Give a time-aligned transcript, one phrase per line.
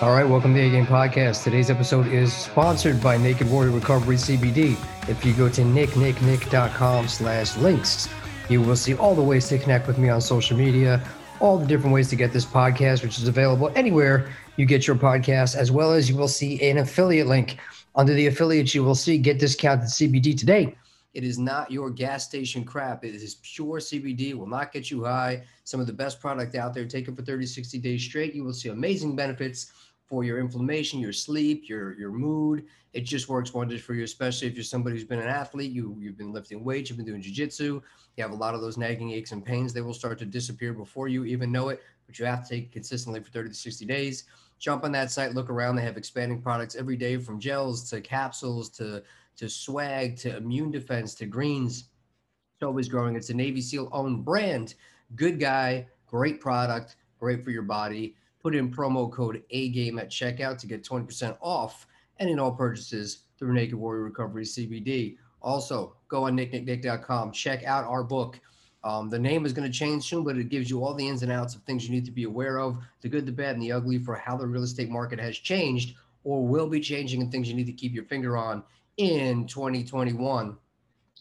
[0.00, 1.42] All right, welcome to the A Game Podcast.
[1.42, 4.76] Today's episode is sponsored by Naked Warrior Recovery CBD.
[5.08, 8.08] If you go to nicknicknick.com slash links,
[8.48, 11.02] you will see all the ways to connect with me on social media,
[11.40, 14.94] all the different ways to get this podcast, which is available anywhere you get your
[14.94, 17.58] podcast, as well as you will see an affiliate link.
[17.96, 20.76] Under the affiliates, you will see get discounted CBD today.
[21.14, 23.04] It is not your gas station crap.
[23.04, 25.42] It is pure CBD, will not get you high.
[25.64, 26.86] Some of the best product out there.
[26.86, 28.34] Take it for 30, 60 days straight.
[28.34, 29.72] You will see amazing benefits
[30.08, 32.64] for your inflammation, your sleep, your your mood.
[32.94, 35.94] It just works wonders for you, especially if you're somebody who's been an athlete, you
[36.00, 37.82] you've been lifting weights, you've been doing jujitsu,
[38.16, 39.72] you have a lot of those nagging aches and pains.
[39.72, 42.72] They will start to disappear before you even know it, but you have to take
[42.72, 44.24] consistently for 30 to 60 days.
[44.58, 45.76] Jump on that site, look around.
[45.76, 49.02] They have expanding products every day from gels to capsules to
[49.36, 51.84] to swag to immune defense to greens.
[52.56, 53.14] It's always growing.
[53.14, 54.74] It's a Navy SEAL owned brand.
[55.14, 58.16] Good guy, great product, great for your body
[58.48, 61.86] put in promo code A game at checkout to get 20% off
[62.18, 65.18] and in all purchases through Naked Warrior Recovery CBD.
[65.42, 68.40] Also, go on nicknicknick.com, check out our book.
[68.84, 71.22] Um, the name is going to change soon, but it gives you all the ins
[71.22, 73.62] and outs of things you need to be aware of the good, the bad, and
[73.62, 77.30] the ugly for how the real estate market has changed or will be changing and
[77.30, 78.62] things you need to keep your finger on
[78.96, 80.56] in 2021.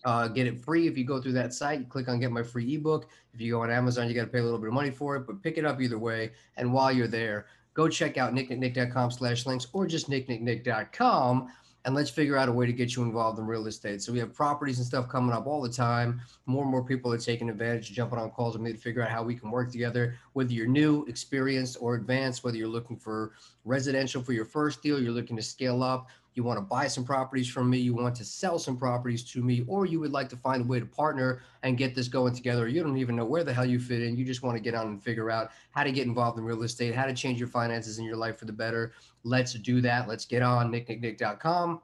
[0.06, 1.80] Uh, get it free if you go through that site.
[1.80, 3.10] You click on get my free ebook.
[3.34, 5.16] If you go on Amazon, you got to pay a little bit of money for
[5.16, 6.32] it, but pick it up either way.
[6.56, 11.50] And while you're there, go check out nicknicknick.com slash links or just nicknicknick.com
[11.88, 14.02] and let's figure out a way to get you involved in real estate.
[14.02, 16.20] So we have properties and stuff coming up all the time.
[16.46, 19.10] More and more people are taking advantage, jumping on calls with me to figure out
[19.10, 20.16] how we can work together.
[20.34, 23.32] Whether you're new, experienced, or advanced, whether you're looking for
[23.64, 27.04] residential for your first deal, you're looking to scale up, you want to buy some
[27.04, 30.30] properties from me, you want to sell some properties to me, or you would like
[30.30, 32.68] to find a way to partner and get this going together.
[32.68, 34.16] You don't even know where the hell you fit in.
[34.16, 36.62] You just want to get on and figure out how to get involved in real
[36.62, 38.94] estate, how to change your finances in your life for the better.
[39.24, 40.08] Let's do that.
[40.08, 41.82] Let's get on nicknicknick.com.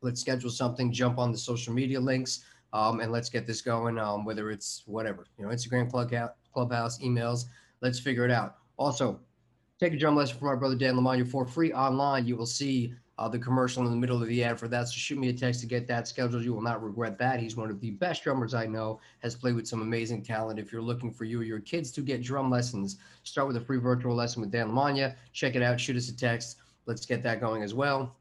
[0.00, 3.98] Let's schedule something, jump on the social media links, um, and let's get this going.
[3.98, 7.44] Um, whether it's whatever, you know, Instagram, out, clubhouse, emails,
[7.80, 8.56] let's figure it out.
[8.78, 9.20] Also,
[9.78, 12.26] take a drum lesson from our brother Dan Lamagna for free online.
[12.26, 14.88] You will see uh, the commercial in the middle of the ad for that.
[14.88, 16.44] So shoot me a text to get that scheduled.
[16.44, 17.40] You will not regret that.
[17.40, 20.58] He's one of the best drummers I know, has played with some amazing talent.
[20.58, 23.60] If you're looking for you or your kids to get drum lessons, start with a
[23.60, 25.14] free virtual lesson with Dan Lamagna.
[25.32, 25.78] Check it out.
[25.78, 26.58] Shoot us a text.
[26.86, 28.16] Let's get that going as well.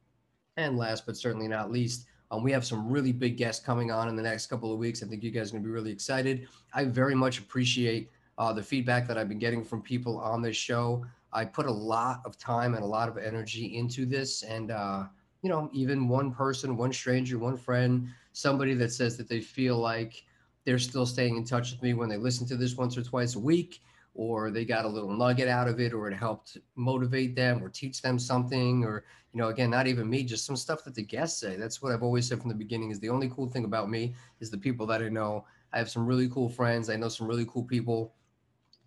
[0.57, 4.07] And last but certainly not least, um, we have some really big guests coming on
[4.07, 5.03] in the next couple of weeks.
[5.03, 6.47] I think you guys are going to be really excited.
[6.73, 10.55] I very much appreciate uh, the feedback that I've been getting from people on this
[10.55, 11.05] show.
[11.33, 14.43] I put a lot of time and a lot of energy into this.
[14.43, 15.05] And, uh,
[15.41, 19.77] you know, even one person, one stranger, one friend, somebody that says that they feel
[19.77, 20.23] like
[20.65, 23.35] they're still staying in touch with me when they listen to this once or twice
[23.35, 23.81] a week,
[24.13, 27.69] or they got a little nugget out of it, or it helped motivate them or
[27.69, 31.01] teach them something, or, you know, again, not even me, just some stuff that the
[31.01, 31.55] guests say.
[31.55, 34.13] That's what I've always said from the beginning is the only cool thing about me
[34.41, 35.45] is the people that I know.
[35.73, 36.89] I have some really cool friends.
[36.89, 38.13] I know some really cool people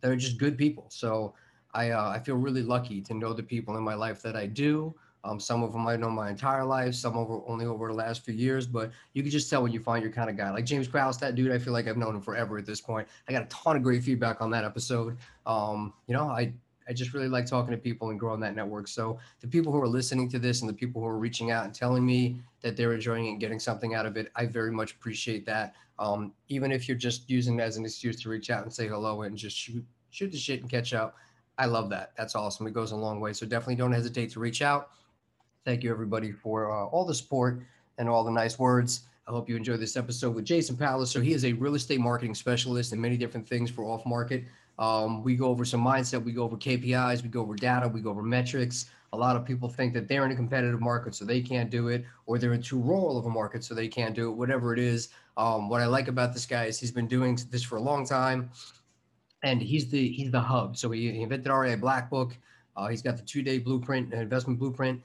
[0.03, 0.87] that are just good people.
[0.91, 1.35] So,
[1.75, 4.47] I uh, I feel really lucky to know the people in my life that I
[4.47, 4.95] do.
[5.25, 8.25] Um, some of them I know my entire life, some over only over the last
[8.25, 10.51] few years, but you can just tell when you find your kind of guy.
[10.51, 13.09] Like James Krause, that dude, I feel like I've known him forever at this point.
[13.27, 15.17] I got a ton of great feedback on that episode.
[15.47, 16.53] Um, you know, I
[16.87, 18.89] I just really like talking to people and growing that network.
[18.89, 21.65] So the people who are listening to this and the people who are reaching out
[21.65, 24.71] and telling me that they're enjoying it and getting something out of it, I very
[24.71, 25.75] much appreciate that.
[25.99, 28.89] Um, even if you're just using it as an excuse to reach out and say
[28.89, 31.17] hello and just shoot shoot the shit and catch up
[31.59, 32.13] I love that.
[32.17, 32.67] That's awesome.
[32.67, 33.33] It goes a long way.
[33.33, 34.91] So definitely don't hesitate to reach out.
[35.65, 37.63] Thank you, everybody, for uh, all the support
[37.99, 39.03] and all the nice words.
[39.27, 40.77] I hope you enjoyed this episode with Jason.
[41.07, 44.45] So he is a real estate marketing specialist and many different things for off market.
[44.79, 48.01] Um, we go over some mindset, we go over KPIs, we go over data, we
[48.01, 48.87] go over metrics.
[49.13, 51.89] A lot of people think that they're in a competitive market, so they can't do
[51.89, 54.33] it, or they're in too rural of a market, so they can't do it.
[54.33, 57.63] Whatever it is, um, what I like about this guy is he's been doing this
[57.63, 58.51] for a long time
[59.45, 60.77] and he's the he's the hub.
[60.77, 62.33] So he, he invented REI Blackbook.
[62.77, 65.01] Uh, he's got the two day blueprint, uh, investment blueprint.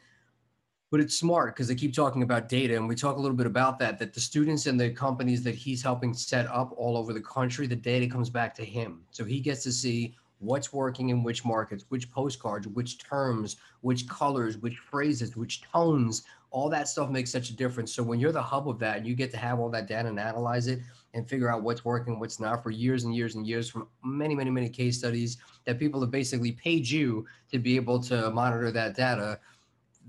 [0.91, 3.45] But it's smart because they keep talking about data, and we talk a little bit
[3.45, 3.99] about that.
[3.99, 7.67] That the students and the companies that he's helping set up all over the country,
[7.67, 11.45] the data comes back to him, so he gets to see what's working in which
[11.45, 17.29] markets, which postcards, which terms, which colors, which phrases, which tones, all that stuff makes
[17.29, 17.93] such a difference.
[17.93, 20.19] So when you're the hub of that, you get to have all that data and
[20.19, 20.79] analyze it
[21.13, 24.35] and figure out what's working, what's not for years and years and years from many,
[24.35, 28.71] many, many case studies that people have basically paid you to be able to monitor
[28.71, 29.39] that data.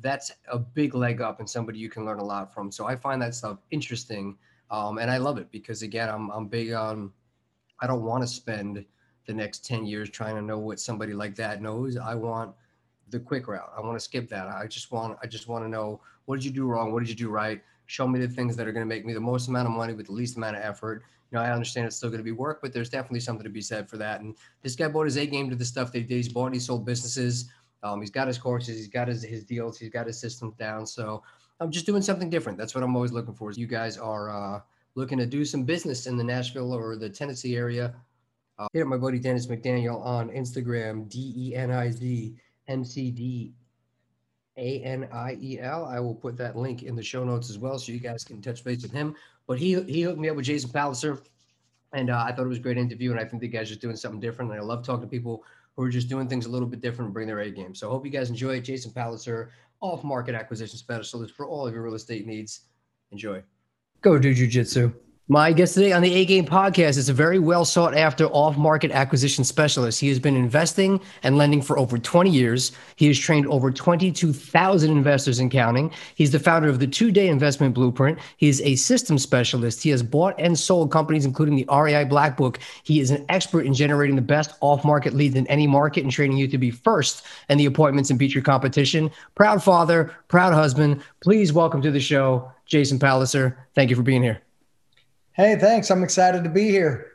[0.03, 2.71] That's a big leg up and somebody you can learn a lot from.
[2.71, 4.37] So I find that stuff interesting.
[4.71, 7.13] Um, and I love it because again, I'm, I'm big on,
[7.81, 8.85] I don't want to spend
[9.27, 11.97] the next 10 years trying to know what somebody like that knows.
[11.97, 12.55] I want
[13.09, 13.73] the quick route.
[13.77, 14.49] I want to skip that.
[14.49, 16.93] I just want, I just want to know what did you do wrong?
[16.93, 17.63] What did you do right?
[17.91, 19.95] Show me the things that are going to make me the most amount of money
[19.95, 21.03] with the least amount of effort.
[21.33, 23.51] You know, I understand it's still going to be work, but there's definitely something to
[23.51, 24.21] be said for that.
[24.21, 26.15] And this guy bought his A game to the stuff they did.
[26.15, 27.51] He's bought, he sold businesses.
[27.83, 30.87] Um, he's got his courses, he's got his, his deals, he's got his systems down.
[30.87, 31.25] So
[31.59, 32.59] I'm just doing something different.
[32.59, 33.51] That's what I'm always looking for.
[33.51, 34.61] You guys are uh,
[34.95, 37.95] looking to do some business in the Nashville or the Tennessee area.
[38.57, 42.37] Uh, up my buddy Deniz McDaniel on Instagram, D E N I Z
[42.69, 43.53] M C D
[44.61, 45.85] A N I E L.
[45.85, 48.41] I will put that link in the show notes as well, so you guys can
[48.41, 49.15] touch base with him.
[49.47, 51.19] But he he hooked me up with Jason Palliser,
[51.93, 53.11] and uh, I thought it was a great interview.
[53.11, 54.51] And I think the guy's just doing something different.
[54.51, 55.43] And I love talking to people
[55.77, 57.75] who are just doing things a little bit different and bring their A game.
[57.75, 58.61] So I hope you guys enjoy it.
[58.61, 62.63] Jason Palliser, off market acquisition specialist for all of your real estate needs.
[63.13, 63.43] Enjoy.
[64.03, 64.95] Go do jujitsu.
[65.33, 68.57] My guest today on the A Game podcast is a very well sought after off
[68.57, 70.01] market acquisition specialist.
[70.01, 72.73] He has been investing and lending for over 20 years.
[72.97, 75.93] He has trained over 22,000 investors and counting.
[76.17, 78.19] He's the founder of the two day investment blueprint.
[78.39, 79.85] He is a system specialist.
[79.85, 82.57] He has bought and sold companies, including the REI Blackbook.
[82.83, 86.11] He is an expert in generating the best off market leads in any market and
[86.11, 89.09] training you to be first in the appointments and beat your competition.
[89.37, 91.05] Proud father, proud husband.
[91.23, 93.57] Please welcome to the show, Jason Palliser.
[93.77, 94.43] Thank you for being here.
[95.33, 95.91] Hey, thanks.
[95.91, 97.07] I'm excited to be here.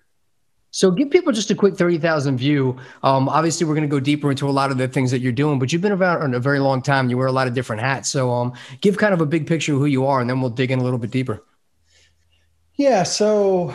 [0.71, 2.77] So, give people just a quick 30,000 view.
[3.01, 5.31] Um, obviously, we're going to go deeper into a lot of the things that you're
[5.31, 7.09] doing, but you've been around a very long time.
[7.09, 8.09] You wear a lot of different hats.
[8.09, 10.49] So, um, give kind of a big picture of who you are, and then we'll
[10.49, 11.43] dig in a little bit deeper.
[12.75, 13.03] Yeah.
[13.03, 13.73] So,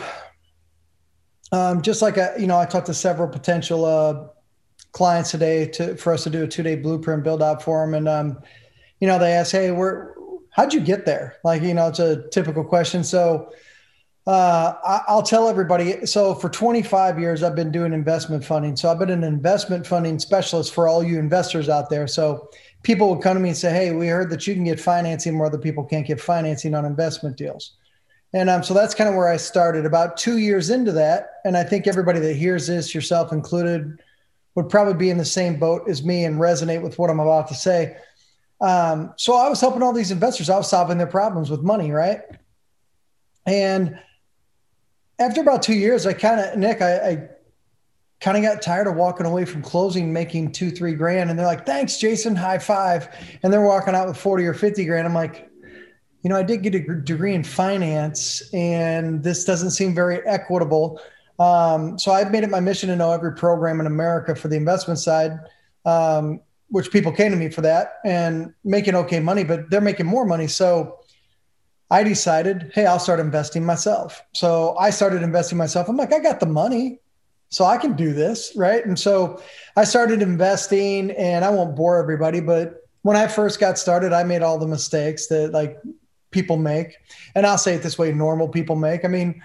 [1.51, 4.27] um, just like I, you know, I talked to several potential uh,
[4.91, 7.95] clients today to for us to do a two day blueprint build out for them,
[7.95, 8.39] and um,
[8.99, 10.15] you know, they ask, "Hey, where?
[10.51, 13.03] How'd you get there?" Like, you know, it's a typical question.
[13.03, 13.51] So
[14.27, 14.73] uh,
[15.07, 16.05] I'll tell everybody.
[16.05, 18.75] So for 25 years, I've been doing investment funding.
[18.75, 22.05] So I've been an investment funding specialist for all you investors out there.
[22.07, 22.49] So
[22.83, 25.37] people would come to me and say, "Hey, we heard that you can get financing
[25.37, 27.73] where other people can't get financing on investment deals."
[28.33, 29.85] And um, so that's kind of where I started.
[29.85, 33.99] About two years into that, and I think everybody that hears this, yourself included,
[34.53, 37.47] would probably be in the same boat as me and resonate with what I'm about
[37.47, 37.97] to say.
[38.61, 40.47] Um, so I was helping all these investors.
[40.47, 42.21] I was solving their problems with money, right?
[43.47, 43.99] And
[45.21, 47.29] after about two years, I kind of Nick, I, I
[48.19, 51.45] kind of got tired of walking away from closing, making two, three grand, and they're
[51.45, 53.09] like, "Thanks, Jason, high five.
[53.43, 55.07] and they're walking out with forty or fifty grand.
[55.07, 55.49] I'm like,
[56.23, 60.99] you know, I did get a degree in finance, and this doesn't seem very equitable.
[61.39, 64.55] Um, so I've made it my mission to know every program in America for the
[64.55, 65.39] investment side.
[65.85, 66.41] Um,
[66.71, 70.25] which people came to me for that and making okay money, but they're making more
[70.25, 70.47] money.
[70.47, 71.00] So
[71.91, 74.23] I decided, hey, I'll start investing myself.
[74.33, 75.89] So I started investing myself.
[75.89, 76.99] I'm like, I got the money,
[77.49, 78.83] so I can do this, right?
[78.85, 79.41] And so
[79.75, 84.23] I started investing, and I won't bore everybody, but when I first got started, I
[84.23, 85.77] made all the mistakes that like
[86.31, 86.95] people make.
[87.35, 89.03] And I'll say it this way, normal people make.
[89.03, 89.43] I mean,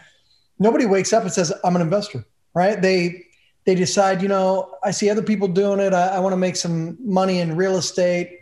[0.58, 2.24] nobody wakes up and says, I'm an investor,
[2.54, 2.80] right?
[2.80, 3.24] They
[3.64, 5.92] they decide, you know, I see other people doing it.
[5.92, 8.38] I, I want to make some money in real estate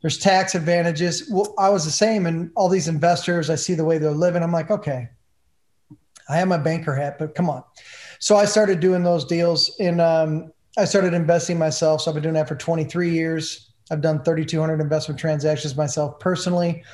[0.00, 1.28] there's tax advantages.
[1.30, 4.42] Well, I was the same, and all these investors, I see the way they're living.
[4.42, 5.08] I'm like, okay,
[6.28, 7.64] I have my banker hat, but come on.
[8.20, 12.02] So I started doing those deals, and um, I started investing myself.
[12.02, 13.72] So I've been doing that for 23 years.
[13.90, 16.84] I've done 3,200 investment transactions myself personally.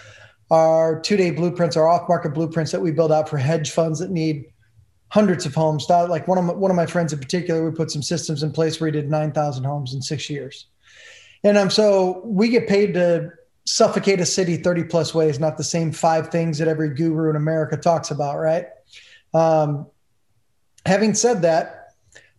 [0.50, 4.46] Our two-day blueprints our off-market blueprints that we build out for hedge funds that need
[5.08, 5.86] hundreds of homes.
[5.88, 8.52] Like one of my, one of my friends in particular, we put some systems in
[8.52, 10.68] place where he did 9,000 homes in six years.
[11.44, 13.30] And um, so we get paid to
[13.66, 17.36] suffocate a city 30 plus ways, not the same five things that every guru in
[17.36, 18.66] America talks about, right?
[19.32, 19.86] Um,
[20.86, 21.80] having said that,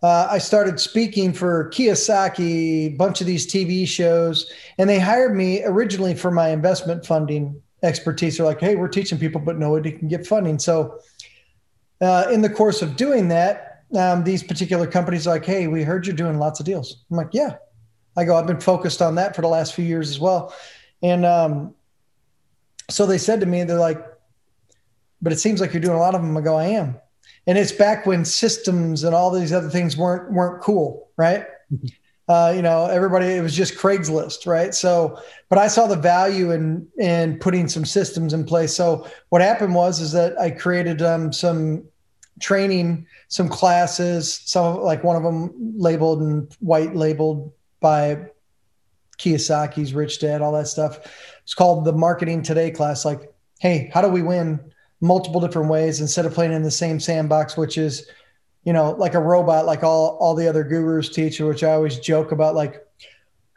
[0.04, 5.36] uh, I started speaking for Kiyosaki, a bunch of these TV shows, and they hired
[5.36, 8.38] me originally for my investment funding expertise.
[8.38, 10.60] They're like, hey, we're teaching people, but nobody can get funding.
[10.60, 11.00] So,
[12.02, 15.82] uh, in the course of doing that, um, these particular companies are like, hey, we
[15.82, 17.04] heard you're doing lots of deals.
[17.10, 17.56] I'm like, yeah,
[18.18, 20.54] I go, I've been focused on that for the last few years as well.
[21.02, 21.76] And um,
[22.90, 24.04] so they said to me, they're like,
[25.22, 26.36] but it seems like you're doing a lot of them.
[26.38, 27.00] I go, I am.
[27.48, 31.46] And it's back when systems and all these other things weren't weren't cool, right?
[32.28, 34.74] Uh, you know, everybody, it was just Craigslist, right?
[34.74, 38.76] So, but I saw the value in in putting some systems in place.
[38.76, 41.84] So, what happened was is that I created um, some
[42.40, 47.52] training, some classes, some like one of them labeled and white labeled
[47.86, 48.26] by
[49.20, 51.00] Kiyosaki's Rich Dad, all that stuff.
[51.44, 53.06] It's called the Marketing Today class.
[53.06, 54.60] Like, hey, how do we win
[55.02, 58.10] multiple different ways instead of playing in the same sandbox, which is
[58.66, 62.00] you know, like a robot, like all all the other gurus teach, which I always
[62.00, 62.84] joke about, like,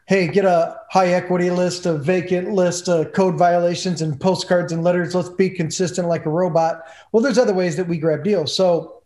[0.06, 4.84] hey, get a high equity list, a vacant list, of code violations, and postcards and
[4.84, 5.14] letters.
[5.14, 6.82] Let's be consistent like a robot.
[7.10, 8.54] Well, there's other ways that we grab deals.
[8.54, 9.02] So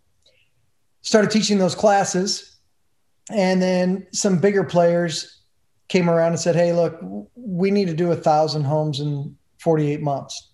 [1.03, 2.52] started teaching those classes,
[3.31, 5.41] and then some bigger players
[5.89, 6.99] came around and said, hey, look,
[7.35, 10.53] we need to do a thousand homes in 48 months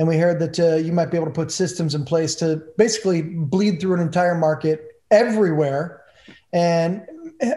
[0.00, 2.62] and we heard that uh, you might be able to put systems in place to
[2.78, 6.02] basically bleed through an entire market everywhere
[6.54, 7.02] and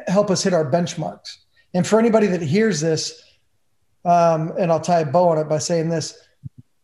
[0.08, 1.38] help us hit our benchmarks.
[1.74, 3.24] And for anybody that hears this,
[4.04, 6.20] um, and I'll tie a bow on it by saying this: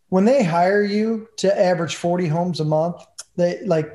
[0.07, 3.03] when they hire you to average 40 homes a month,
[3.35, 3.91] they like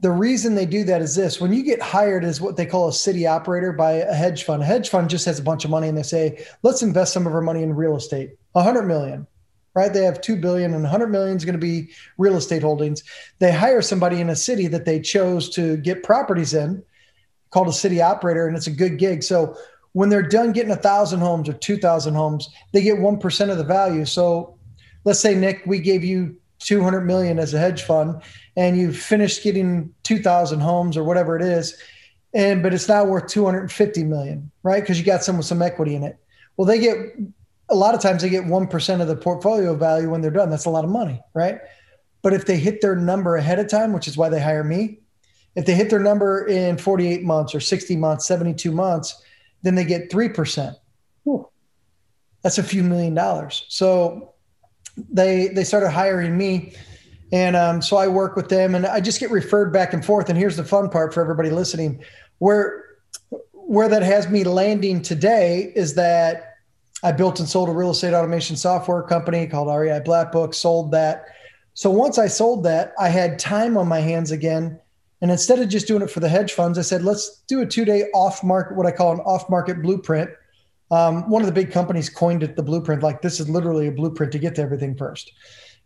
[0.00, 2.88] the reason they do that is this when you get hired as what they call
[2.88, 5.70] a city operator by a hedge fund a hedge fund just has a bunch of
[5.70, 9.26] money and they say let's invest some of our money in real estate 100 million
[9.74, 9.92] right?
[9.92, 13.02] They have 2 billion and 100 million is going to be real estate holdings.
[13.38, 16.82] They hire somebody in a city that they chose to get properties in
[17.50, 19.22] called a city operator and it's a good gig.
[19.22, 19.56] So
[19.92, 23.64] when they're done getting a thousand homes or 2000 homes, they get 1% of the
[23.64, 24.04] value.
[24.04, 24.56] So
[25.04, 28.22] let's say Nick, we gave you 200 million as a hedge fund
[28.56, 31.76] and you've finished getting 2000 homes or whatever it is.
[32.32, 34.84] And, but it's now worth 250 million, right?
[34.84, 36.16] Cause you got some with some equity in it.
[36.56, 36.96] Well, they get
[37.68, 40.50] a lot of times they get 1% of the portfolio value when they're done.
[40.50, 41.60] That's a lot of money, right?
[42.22, 44.98] But if they hit their number ahead of time, which is why they hire me,
[45.54, 49.22] if they hit their number in 48 months or 60 months, 72 months,
[49.62, 50.74] then they get 3%.
[51.24, 51.48] Whew.
[52.42, 53.64] That's a few million dollars.
[53.68, 54.34] So
[55.10, 56.74] they they started hiring me.
[57.32, 60.28] And um, so I work with them and I just get referred back and forth.
[60.28, 62.02] And here's the fun part for everybody listening.
[62.38, 62.84] Where
[63.52, 66.56] where that has me landing today is that
[67.02, 71.26] I built and sold a real estate automation software company called REI Blackbook, sold that.
[71.74, 74.78] So once I sold that, I had time on my hands again.
[75.22, 77.66] And instead of just doing it for the hedge funds, I said, let's do a
[77.66, 80.30] two day off market, what I call an off market blueprint.
[80.90, 83.02] Um, one of the big companies coined it the blueprint.
[83.02, 85.32] Like this is literally a blueprint to get to everything first.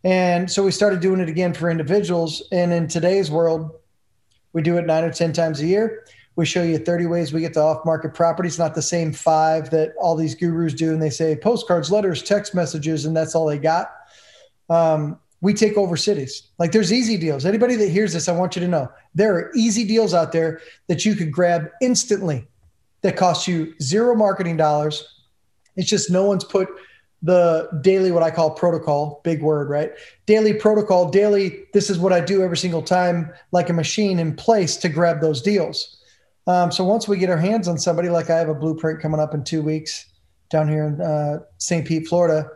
[0.03, 2.43] And so we started doing it again for individuals.
[2.51, 3.71] And in today's world,
[4.53, 6.05] we do it nine or 10 times a year.
[6.35, 9.69] We show you 30 ways we get to off market properties, not the same five
[9.69, 10.91] that all these gurus do.
[10.91, 13.91] And they say postcards, letters, text messages, and that's all they got.
[14.69, 16.43] Um, we take over cities.
[16.57, 17.45] Like there's easy deals.
[17.45, 20.59] Anybody that hears this, I want you to know there are easy deals out there
[20.87, 22.47] that you could grab instantly
[23.01, 25.23] that costs you zero marketing dollars.
[25.75, 26.69] It's just no one's put
[27.21, 29.91] the daily what I call protocol, big word, right?
[30.27, 34.35] Daily protocol, daily, this is what I do every single time, like a machine in
[34.35, 35.97] place to grab those deals.
[36.47, 39.19] Um, so once we get our hands on somebody, like I have a blueprint coming
[39.19, 40.05] up in two weeks
[40.49, 41.87] down here in uh, St.
[41.87, 42.47] Pete, Florida.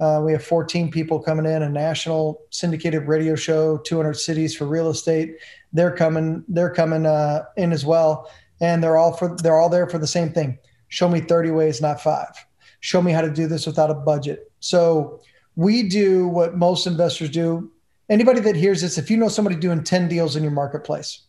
[0.00, 4.64] Uh, we have 14 people coming in, a national syndicated radio show, 200 cities for
[4.64, 5.36] real estate.
[5.72, 6.44] They're coming.
[6.48, 9.36] They're coming uh, in as well, and they're all for.
[9.36, 10.58] They're all there for the same thing.
[10.88, 12.32] Show me 30 ways, not five.
[12.80, 14.50] Show me how to do this without a budget.
[14.60, 15.20] So
[15.56, 17.70] we do what most investors do.
[18.08, 21.26] Anybody that hears this, if you know somebody doing 10 deals in your marketplace,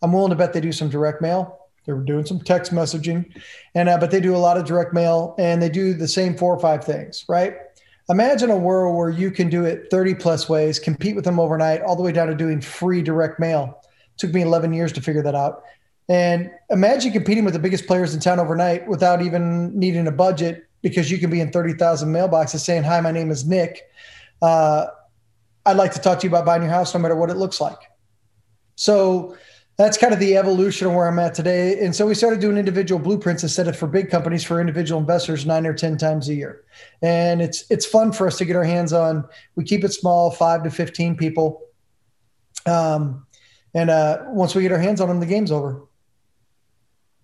[0.00, 1.58] I'm willing to bet they do some direct mail.
[1.84, 3.26] They're doing some text messaging,
[3.74, 6.36] and uh, but they do a lot of direct mail, and they do the same
[6.36, 7.56] four or five things, right?
[8.08, 11.82] Imagine a world where you can do it 30 plus ways, compete with them overnight,
[11.82, 13.80] all the way down to doing free direct mail.
[13.84, 15.62] It took me 11 years to figure that out.
[16.08, 20.66] And imagine competing with the biggest players in town overnight without even needing a budget
[20.82, 23.88] because you can be in 30,000 mailboxes saying, Hi, my name is Nick.
[24.40, 24.86] Uh,
[25.64, 27.60] I'd like to talk to you about buying your house no matter what it looks
[27.60, 27.78] like.
[28.74, 29.36] So
[29.78, 31.78] that's kind of the evolution of where I'm at today.
[31.78, 35.46] And so we started doing individual blueprints instead of for big companies for individual investors
[35.46, 36.64] nine or 10 times a year.
[37.00, 39.24] And it's it's fun for us to get our hands on.
[39.54, 41.62] We keep it small, five to 15 people.
[42.66, 43.26] Um,
[43.74, 45.82] and uh, once we get our hands on them, the game's over.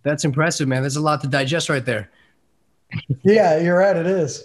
[0.02, 0.82] That's impressive, man.
[0.82, 2.10] There's a lot to digest right there.
[3.24, 3.96] yeah, you're right.
[3.96, 4.44] It is.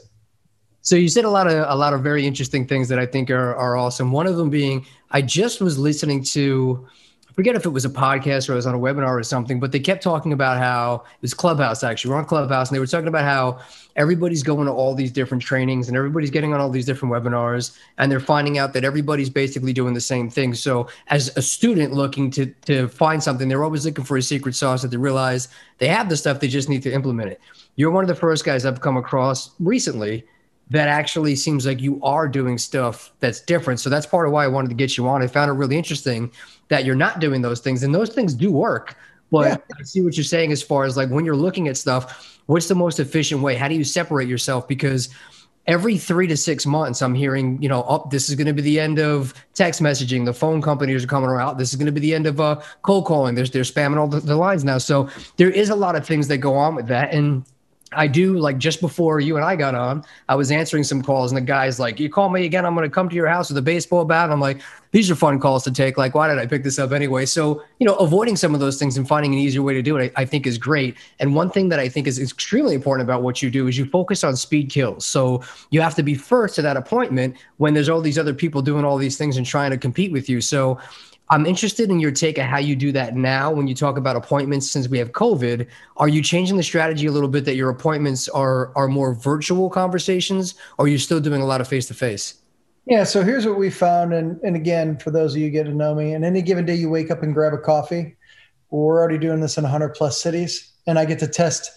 [0.82, 3.30] So you said a lot of a lot of very interesting things that I think
[3.32, 4.12] are are awesome.
[4.12, 6.88] One of them being, I just was listening to
[7.34, 9.72] forget if it was a podcast or it was on a webinar or something, but
[9.72, 12.12] they kept talking about how it was Clubhouse actually.
[12.12, 13.60] We're on Clubhouse and they were talking about how
[13.96, 17.78] everybody's going to all these different trainings and everybody's getting on all these different webinars
[17.98, 20.54] and they're finding out that everybody's basically doing the same thing.
[20.54, 24.56] So as a student looking to to find something, they're always looking for a secret
[24.56, 25.48] sauce that they realize
[25.80, 27.42] they have the stuff, they just need to implement it.
[27.76, 30.26] You're one of the first guys I've come across recently
[30.70, 33.80] that actually seems like you are doing stuff that's different.
[33.80, 35.22] So that's part of why I wanted to get you on.
[35.22, 36.32] I found it really interesting
[36.70, 38.96] that you're not doing those things, and those things do work.
[39.32, 39.78] But yeah.
[39.80, 42.68] I see what you're saying as far as like when you're looking at stuff, what's
[42.68, 43.56] the most efficient way?
[43.56, 44.68] How do you separate yourself?
[44.68, 45.10] Because
[45.66, 48.62] every three to six months, I'm hearing, you know, oh, this is going to be
[48.62, 50.26] the end of text messaging.
[50.26, 51.58] The phone companies are coming around.
[51.58, 53.36] This is going to be the end of uh, cold calling.
[53.36, 54.78] There's they're spamming all the, the lines now.
[54.78, 57.44] So there is a lot of things that go on with that, and
[57.96, 61.32] I do like just before you and I got on, I was answering some calls
[61.32, 63.58] and the guy's like, You call me again, I'm gonna come to your house with
[63.58, 64.32] a baseball bat.
[64.32, 65.98] I'm like, these are fun calls to take.
[65.98, 67.26] Like, why did I pick this up anyway?
[67.26, 69.98] So, you know, avoiding some of those things and finding an easier way to do
[69.98, 70.96] it, I, I think is great.
[71.20, 73.86] And one thing that I think is extremely important about what you do is you
[73.86, 75.04] focus on speed kills.
[75.04, 78.62] So you have to be first to that appointment when there's all these other people
[78.62, 80.42] doing all these things and trying to compete with you.
[80.42, 80.80] So
[81.30, 84.16] I'm interested in your take of how you do that now when you talk about
[84.16, 85.68] appointments since we have COVID.
[85.98, 89.70] Are you changing the strategy a little bit that your appointments are are more virtual
[89.70, 92.36] conversations or are you still doing a lot of face to face?
[92.86, 95.74] Yeah, so here's what we found and and again for those of you get to
[95.74, 98.18] know me, and any given day you wake up and grab a coffee,
[98.70, 101.72] we're already doing this in 100 plus cities and I get to test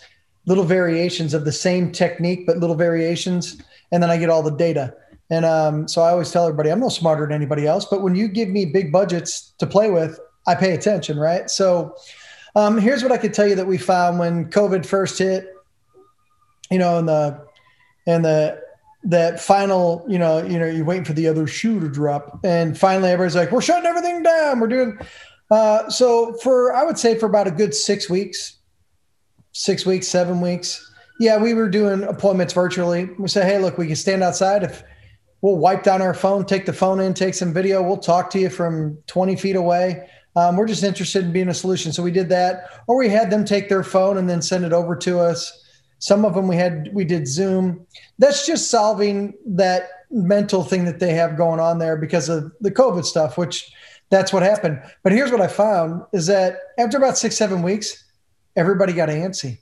[0.46, 3.62] little variations of the same technique but little variations
[3.92, 4.94] and then I get all the data.
[5.30, 8.14] And um, so I always tell everybody, I'm no smarter than anybody else, but when
[8.14, 11.50] you give me big budgets to play with, I pay attention, right?
[11.50, 11.96] So
[12.54, 15.52] um, here's what I could tell you that we found when COVID first hit,
[16.70, 17.44] you know, and the
[18.06, 18.60] and the
[19.04, 22.78] that final, you know, you know, you're waiting for the other shoe to drop, and
[22.78, 24.60] finally everybody's like, we're shutting everything down.
[24.60, 24.98] We're doing.
[25.50, 28.56] Uh, so for I would say for about a good six weeks,
[29.52, 30.90] six weeks, seven weeks,
[31.20, 33.08] yeah, we were doing appointments virtually.
[33.18, 34.82] We say, hey, look, we can stand outside if
[35.40, 37.82] we'll wipe down our phone, take the phone in, take some video.
[37.82, 40.08] We'll talk to you from 20 feet away.
[40.34, 41.92] Um, we're just interested in being a solution.
[41.92, 44.72] So we did that, or we had them take their phone and then send it
[44.72, 45.64] over to us.
[45.98, 47.86] Some of them we had, we did Zoom.
[48.18, 52.70] That's just solving that mental thing that they have going on there because of the
[52.70, 53.72] COVID stuff, which
[54.10, 54.80] that's what happened.
[55.02, 58.04] But here's what I found is that after about six, seven weeks,
[58.56, 59.58] everybody got antsy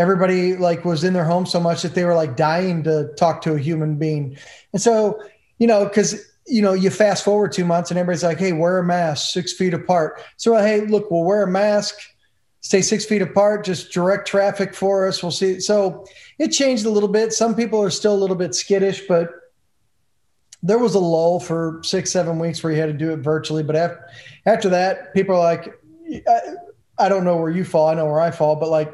[0.00, 3.42] everybody like was in their home so much that they were like dying to talk
[3.42, 4.36] to a human being.
[4.72, 5.22] And so
[5.58, 8.78] you know because you know you fast forward two months and everybody's like hey wear
[8.78, 10.22] a mask six feet apart.
[10.38, 11.96] So hey look we'll wear a mask
[12.62, 15.60] stay six feet apart just direct traffic for us we'll see.
[15.60, 16.06] So
[16.38, 17.34] it changed a little bit.
[17.34, 19.28] Some people are still a little bit skittish but
[20.62, 23.62] there was a lull for six seven weeks where you had to do it virtually.
[23.62, 24.08] But after
[24.46, 25.74] after that people are like
[26.26, 26.40] I,
[26.98, 27.88] I don't know where you fall.
[27.88, 28.56] I know where i fall.
[28.56, 28.92] But like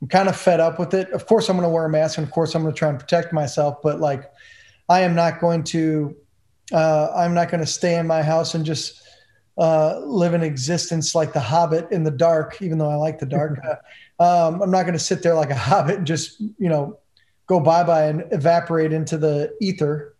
[0.00, 1.10] I'm kind of fed up with it.
[1.10, 2.88] Of course, I'm going to wear a mask, and of course, I'm going to try
[2.88, 3.78] and protect myself.
[3.82, 4.30] But like,
[4.88, 6.16] I am not going to.
[6.72, 9.02] Uh, I'm not going to stay in my house and just
[9.56, 12.60] uh, live an existence like the Hobbit in the dark.
[12.62, 13.58] Even though I like the dark,
[14.20, 16.98] um, I'm not going to sit there like a Hobbit and just you know
[17.46, 20.14] go bye bye and evaporate into the ether.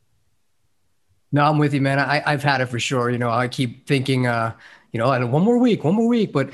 [1.30, 1.98] No, I'm with you, man.
[1.98, 3.10] I, I've had it for sure.
[3.10, 4.54] You know, I keep thinking, uh,
[4.92, 6.50] you know, and one more week, one more week, but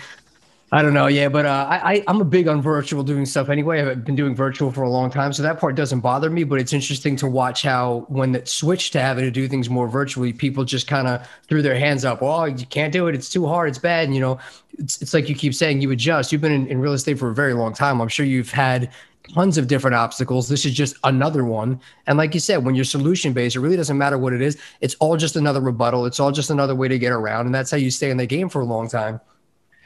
[0.74, 1.06] I don't know.
[1.06, 3.80] Yeah, but uh, I, I'm a big on virtual doing stuff anyway.
[3.80, 6.42] I've been doing virtual for a long time, so that part doesn't bother me.
[6.42, 9.86] But it's interesting to watch how when it switched to having to do things more
[9.86, 12.22] virtually, people just kind of threw their hands up.
[12.22, 13.14] Oh, you can't do it.
[13.14, 13.68] It's too hard.
[13.68, 14.06] It's bad.
[14.06, 14.40] And, you know,
[14.76, 16.32] it's it's like you keep saying you adjust.
[16.32, 18.00] You've been in, in real estate for a very long time.
[18.00, 18.90] I'm sure you've had
[19.32, 20.48] tons of different obstacles.
[20.48, 21.80] This is just another one.
[22.08, 24.58] And like you said, when you're solution based, it really doesn't matter what it is.
[24.80, 26.04] It's all just another rebuttal.
[26.04, 28.26] It's all just another way to get around, and that's how you stay in the
[28.26, 29.20] game for a long time.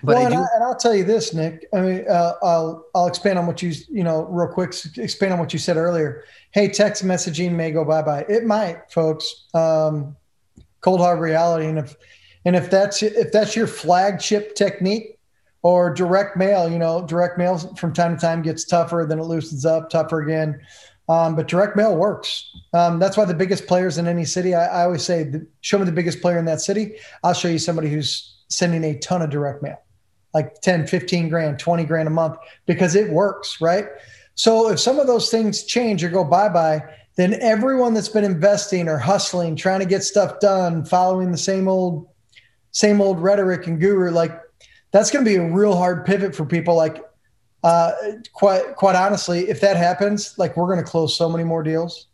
[0.03, 1.67] But well, and, do- I, will tell you this, Nick.
[1.75, 4.73] I mean, uh, I'll I'll expand on what you you know real quick.
[4.97, 6.25] Expand on what you said earlier.
[6.53, 8.25] Hey, text messaging may go bye bye.
[8.29, 9.47] It might, folks.
[9.55, 10.17] Um,
[10.81, 11.97] cold hard reality, and if
[12.45, 15.19] and if that's if that's your flagship technique
[15.63, 19.25] or direct mail, you know, direct mail from time to time gets tougher, then it
[19.25, 20.61] loosens up, tougher again.
[21.09, 22.55] Um, but direct mail works.
[22.75, 25.33] Um, that's why the biggest players in any city, I, I always say,
[25.63, 26.97] show me the biggest player in that city.
[27.25, 29.79] I'll show you somebody who's sending a ton of direct mail
[30.35, 32.37] like 10, 15 grand, 20 grand a month
[32.67, 33.87] because it works, right?
[34.35, 36.83] So if some of those things change or go bye bye,
[37.17, 41.67] then everyone that's been investing or hustling, trying to get stuff done, following the same
[41.67, 42.09] old,
[42.71, 44.41] same old rhetoric and guru, like
[44.93, 46.77] that's going to be a real hard pivot for people.
[46.77, 47.03] Like,
[47.65, 47.93] uh,
[48.33, 52.07] quite quite honestly, if that happens, like we're going to close so many more deals.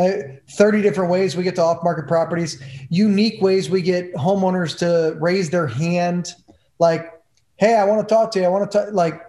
[0.00, 0.12] Uh,
[0.52, 5.16] 30 different ways we get to off market properties, unique ways we get homeowners to
[5.20, 6.34] raise their hand
[6.78, 7.12] Like,
[7.60, 8.46] hey, I want to talk to you.
[8.46, 8.88] I want to talk.
[8.92, 9.20] Like,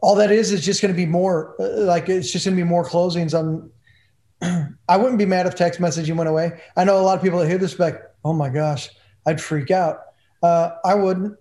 [0.00, 1.54] all that is is just going to be more.
[1.60, 3.70] Uh, like, it's just going to be more closings on.
[4.88, 6.58] I wouldn't be mad if text messaging went away.
[6.76, 8.88] I know a lot of people that hear this like, oh my gosh,
[9.26, 10.00] I'd freak out.
[10.42, 11.38] Uh, I wouldn't,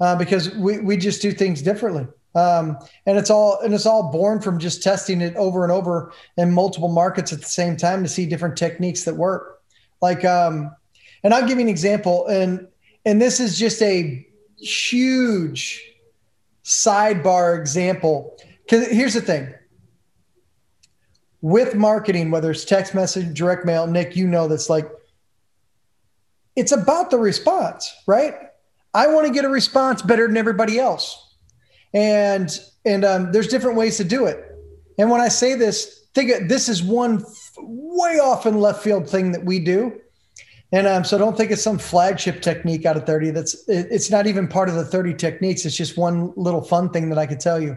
[0.00, 2.06] uh, because we we just do things differently.
[2.34, 6.12] Um, and it's all and it's all born from just testing it over and over
[6.36, 9.60] in multiple markets at the same time to see different techniques that work.
[10.00, 10.74] Like, um,
[11.22, 12.66] and I'll give you an example, and
[13.04, 14.27] and this is just a
[14.58, 15.82] huge
[16.64, 18.36] sidebar example.
[18.64, 19.54] Because here's the thing
[21.40, 24.90] with marketing, whether it's text message, direct mail, Nick, you know that's like
[26.56, 28.34] it's about the response, right?
[28.92, 31.24] I want to get a response better than everybody else.
[31.94, 32.50] And
[32.84, 34.44] and um, there's different ways to do it.
[34.98, 37.24] And when I say this, think this is one
[37.58, 40.00] way off in left field thing that we do.
[40.70, 43.30] And um, so don't think it's some flagship technique out of 30.
[43.30, 45.64] That's it, it's not even part of the 30 techniques.
[45.64, 47.76] It's just one little fun thing that I could tell you.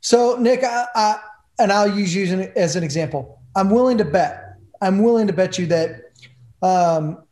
[0.00, 1.18] So Nick, I, I,
[1.58, 3.40] and I'll use you as an example.
[3.54, 4.56] I'm willing to bet.
[4.80, 6.12] I'm willing to bet you that
[6.62, 7.22] um,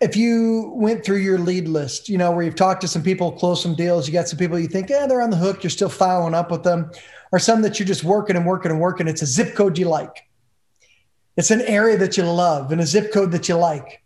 [0.00, 3.30] if you went through your lead list, you know, where you've talked to some people,
[3.32, 5.70] close some deals, you got some people you think, yeah, they're on the hook, you're
[5.70, 6.90] still following up with them,
[7.30, 9.06] or some that you're just working and working and working.
[9.06, 10.28] It's a zip code you like.
[11.36, 14.03] It's an area that you love and a zip code that you like.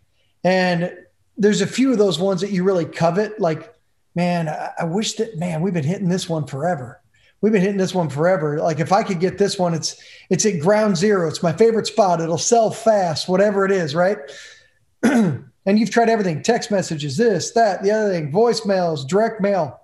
[0.48, 0.96] And
[1.37, 3.38] there's a few of those ones that you really covet.
[3.38, 3.74] Like,
[4.14, 7.02] man, I, I wish that, man, we've been hitting this one forever.
[7.42, 8.58] We've been hitting this one forever.
[8.58, 11.28] Like if I could get this one, it's it's at ground zero.
[11.28, 12.22] It's my favorite spot.
[12.22, 14.16] It'll sell fast, whatever it is, right?
[15.02, 19.78] and you've tried everything text messages, this, that, the other thing, voicemails, direct mail.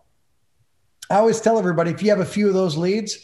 [1.11, 3.19] I always tell everybody if you have a few of those leads,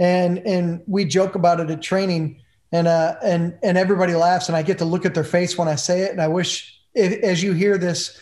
[0.00, 4.56] and and we joke about it at training, and uh and and everybody laughs, and
[4.56, 7.22] I get to look at their face when I say it, and I wish if,
[7.22, 8.20] as you hear this,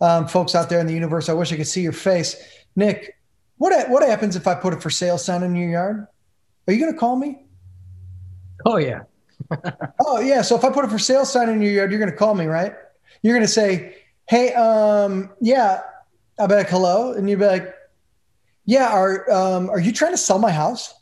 [0.00, 2.36] um, folks out there in the universe, I wish I could see your face,
[2.76, 3.16] Nick.
[3.56, 6.06] What what happens if I put a for sale sign in your yard?
[6.66, 7.44] Are you going to call me?
[8.66, 9.02] Oh yeah.
[10.00, 10.42] oh yeah.
[10.42, 12.34] So if I put a for sale sign in your yard, you're going to call
[12.34, 12.74] me, right?
[13.22, 13.96] You're going to say,
[14.28, 15.82] "Hey, um, yeah."
[16.38, 17.72] I'll be like, "Hello," and you'd be like,
[18.64, 20.92] "Yeah, are um, are you trying to sell my house?"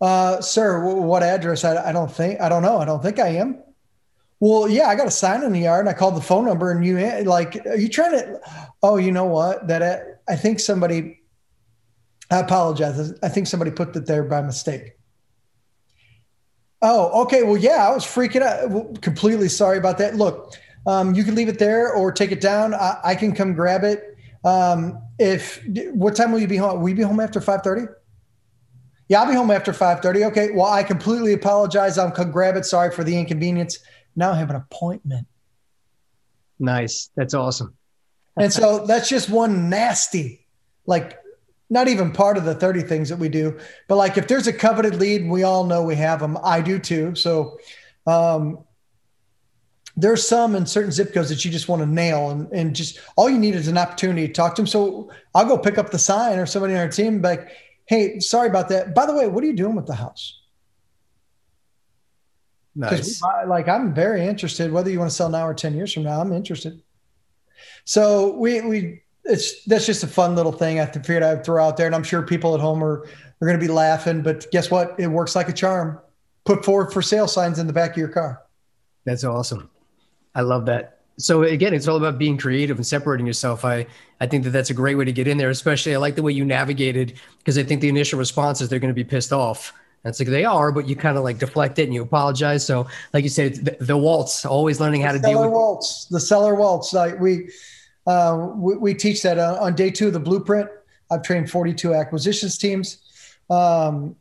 [0.00, 1.64] Uh, sir, what address?
[1.64, 2.78] I, I don't think I don't know.
[2.78, 3.62] I don't think I am.
[4.42, 6.72] Well, yeah, I got a sign in the yard, and I called the phone number,
[6.72, 8.40] and you like, are you trying to?
[8.82, 9.68] Oh, you know what?
[9.68, 11.20] That uh, I think somebody.
[12.28, 13.14] I apologize.
[13.22, 14.94] I think somebody put that there by mistake.
[16.82, 17.44] Oh, okay.
[17.44, 19.00] Well, yeah, I was freaking out.
[19.00, 20.16] Completely sorry about that.
[20.16, 20.56] Look,
[20.88, 22.74] um, you can leave it there or take it down.
[22.74, 24.02] I, I can come grab it.
[24.44, 26.80] Um, if what time will you be home?
[26.80, 27.86] Will you be home after five thirty?
[29.06, 30.24] Yeah, I'll be home after five thirty.
[30.24, 30.50] Okay.
[30.50, 31.96] Well, I completely apologize.
[31.96, 32.64] I'll come grab it.
[32.64, 33.78] Sorry for the inconvenience.
[34.16, 35.26] Now I have an appointment.
[36.58, 37.10] Nice.
[37.16, 37.76] That's awesome.
[38.36, 40.46] and so that's just one nasty,
[40.86, 41.18] like
[41.68, 43.58] not even part of the 30 things that we do.
[43.88, 46.38] But like if there's a coveted lead, we all know we have them.
[46.42, 47.14] I do too.
[47.14, 47.58] So
[48.06, 48.64] um,
[49.96, 52.98] there's some in certain zip codes that you just want to nail and, and just
[53.16, 54.66] all you need is an opportunity to talk to them.
[54.66, 57.48] So I'll go pick up the sign or somebody on our team like,
[57.86, 58.94] hey, sorry about that.
[58.94, 60.41] By the way, what are you doing with the house?
[62.74, 63.22] Nice.
[63.46, 66.20] Like I'm very interested, whether you want to sell now or 10 years from now,
[66.20, 66.82] I'm interested.
[67.84, 71.76] So we we it's that's just a fun little thing I figured I'd throw out
[71.76, 73.06] there, and I'm sure people at home are
[73.40, 74.22] are going to be laughing.
[74.22, 74.94] But guess what?
[74.98, 75.98] It works like a charm.
[76.44, 78.42] Put forward for sale signs in the back of your car.
[79.04, 79.70] That's awesome.
[80.34, 81.00] I love that.
[81.18, 83.64] So again, it's all about being creative and separating yourself.
[83.64, 83.86] I
[84.20, 85.50] I think that that's a great way to get in there.
[85.50, 88.78] Especially, I like the way you navigated because I think the initial response is they're
[88.78, 89.72] going to be pissed off.
[90.04, 92.66] It's like they are, but you kind of like deflect it and you apologize.
[92.66, 96.06] So, like you said, the, the waltz, always learning how to deal with waltz.
[96.06, 96.92] The seller waltz.
[96.92, 97.50] Like we
[98.06, 100.68] uh, we, we, teach that on, on, day two of the blueprint.
[101.10, 102.98] I've trained 42 acquisitions teams,
[103.48, 104.16] um,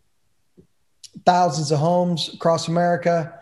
[1.25, 3.33] thousands of homes across America.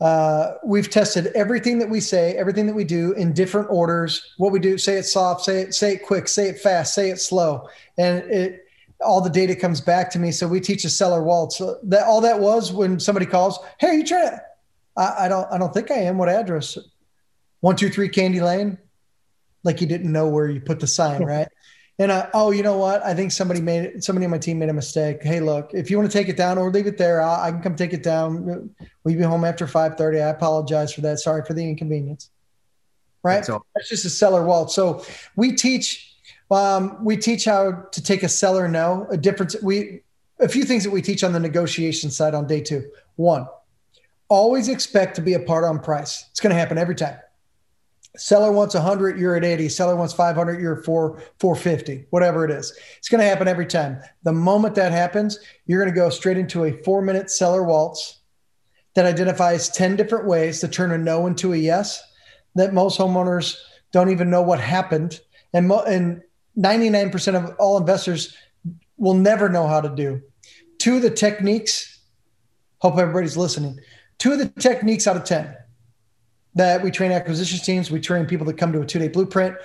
[0.00, 4.34] Uh, we've tested everything that we say, everything that we do in different orders.
[4.38, 7.10] What we do, say it soft, say it, say it quick, say it fast, say
[7.10, 8.65] it slow, and it
[9.00, 10.32] all the data comes back to me.
[10.32, 11.58] So we teach a seller waltz.
[11.58, 14.42] So that all that was when somebody calls, "Hey, you trying to?"
[14.96, 16.18] I, I don't, I don't think I am.
[16.18, 16.78] What address?
[17.60, 18.78] One two three Candy Lane
[19.64, 21.48] like you didn't know where you put the sign, right?
[21.98, 23.02] And uh, oh, you know what?
[23.04, 24.04] I think somebody made it.
[24.04, 25.22] Somebody on my team made a mistake.
[25.22, 27.50] Hey, look, if you want to take it down or leave it there, I, I
[27.50, 28.44] can come take it down.
[29.02, 30.20] Will you be home after five thirty?
[30.20, 31.18] I apologize for that.
[31.18, 32.30] Sorry for the inconvenience.
[33.22, 33.44] Right?
[33.46, 34.74] That's, That's just a seller waltz.
[34.74, 35.04] So
[35.36, 36.15] we teach.
[36.50, 39.06] Um, we teach how to take a seller no.
[39.10, 39.56] A difference.
[39.62, 40.02] We
[40.38, 42.90] a few things that we teach on the negotiation side on day two.
[43.16, 43.46] One,
[44.28, 46.26] always expect to be a part on price.
[46.30, 47.16] It's going to happen every time
[48.16, 49.68] Seller wants 100, you're at 80.
[49.68, 52.76] Seller wants 500, you're 4 450, whatever it is.
[52.98, 54.00] It's going to happen every time.
[54.22, 58.20] The moment that happens, you're going to go straight into a 4-minute seller waltz
[58.94, 62.02] that identifies 10 different ways to turn a no into a yes
[62.54, 63.56] that most homeowners
[63.92, 65.20] don't even know what happened
[65.52, 66.22] and mo- and
[66.58, 68.36] 99% of all investors
[68.96, 70.22] will never know how to do.
[70.78, 72.00] Two of the techniques,
[72.78, 73.78] hope everybody's listening.
[74.18, 75.54] Two of the techniques out of 10
[76.54, 79.56] that we train acquisition teams, we train people that come to a two day blueprint.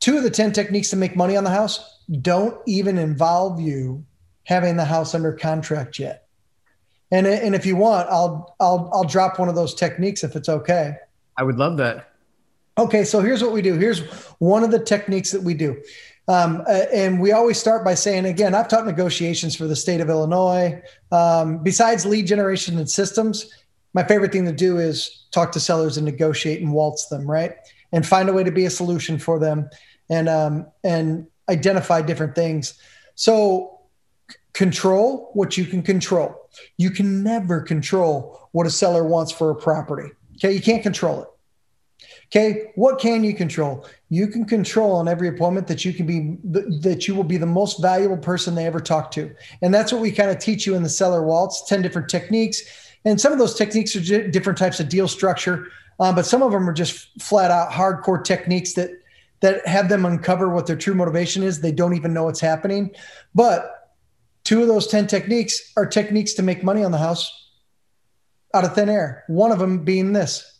[0.00, 4.04] Two of the 10 techniques to make money on the house don't even involve you
[4.44, 6.26] having the house under contract yet.
[7.12, 10.48] And, and if you want, I'll, I'll, I'll drop one of those techniques if it's
[10.48, 10.96] okay.
[11.36, 12.10] I would love that.
[12.78, 13.74] Okay, so here's what we do.
[13.74, 14.00] Here's
[14.38, 15.80] one of the techniques that we do.
[16.28, 20.08] Um, and we always start by saying, again, I've taught negotiations for the state of
[20.08, 20.80] Illinois.
[21.10, 23.50] Um, besides lead generation and systems,
[23.92, 27.56] my favorite thing to do is talk to sellers and negotiate and waltz them, right?
[27.92, 29.68] And find a way to be a solution for them
[30.08, 32.74] and um, and identify different things.
[33.14, 33.80] So
[34.52, 36.34] control what you can control.
[36.78, 40.10] You can never control what a seller wants for a property.
[40.36, 41.28] Okay, you can't control it.
[42.34, 43.86] Okay, what can you control?
[44.08, 46.38] You can control on every appointment that you can be
[46.80, 50.00] that you will be the most valuable person they ever talk to, and that's what
[50.00, 51.68] we kind of teach you in the seller waltz.
[51.68, 52.62] Ten different techniques
[53.04, 55.68] and some of those techniques are different types of deal structure,
[55.98, 58.90] um, but some of them are just flat out hardcore techniques that
[59.40, 61.60] that have them uncover what their true motivation is.
[61.60, 62.94] They don't even know what's happening.
[63.34, 63.92] But
[64.44, 67.50] two of those 10 techniques are techniques to make money on the house
[68.54, 69.24] out of thin air.
[69.26, 70.51] One of them being this.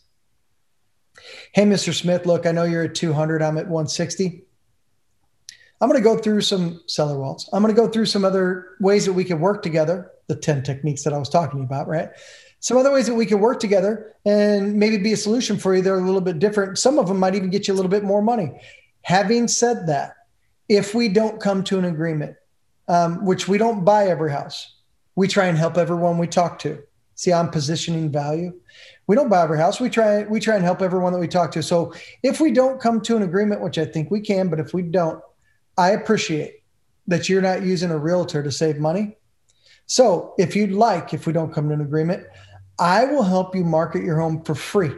[1.53, 1.93] Hey, Mr.
[1.93, 3.43] Smith, look, I know you're at 200.
[3.43, 4.43] I'm at 160.
[5.79, 7.47] I'm going to go through some seller waltz.
[7.53, 10.63] I'm going to go through some other ways that we can work together the 10
[10.63, 12.09] techniques that I was talking about, right?
[12.59, 15.83] Some other ways that we can work together and maybe be a solution for you.
[15.83, 16.79] They're a little bit different.
[16.79, 18.51] Some of them might even get you a little bit more money.
[19.03, 20.15] Having said that,
[20.69, 22.35] if we don't come to an agreement,
[22.87, 24.77] um, which we don't buy every house,
[25.15, 26.81] we try and help everyone we talk to.
[27.15, 28.59] See, I'm positioning value.
[29.07, 29.79] We don't buy every house.
[29.79, 31.63] We try we try and help everyone that we talk to.
[31.63, 34.73] So if we don't come to an agreement, which I think we can, but if
[34.73, 35.21] we don't,
[35.77, 36.63] I appreciate
[37.07, 39.17] that you're not using a realtor to save money.
[39.85, 42.25] So if you'd like, if we don't come to an agreement,
[42.79, 44.91] I will help you market your home for free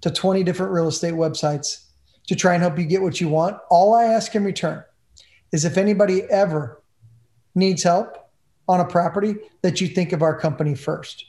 [0.00, 1.84] to 20 different real estate websites
[2.26, 3.58] to try and help you get what you want.
[3.70, 4.82] All I ask in return
[5.52, 6.82] is if anybody ever
[7.54, 8.16] needs help
[8.66, 11.24] on a property that you think of our company first.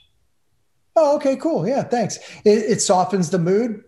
[0.96, 1.68] Oh, okay, cool.
[1.68, 2.16] Yeah, thanks.
[2.44, 3.84] It, it softens the mood.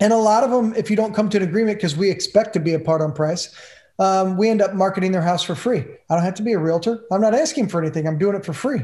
[0.00, 2.52] And a lot of them, if you don't come to an agreement because we expect
[2.54, 3.54] to be a part on price,
[4.00, 5.84] um, we end up marketing their house for free.
[6.10, 7.04] I don't have to be a realtor.
[7.12, 8.08] I'm not asking for anything.
[8.08, 8.80] I'm doing it for free.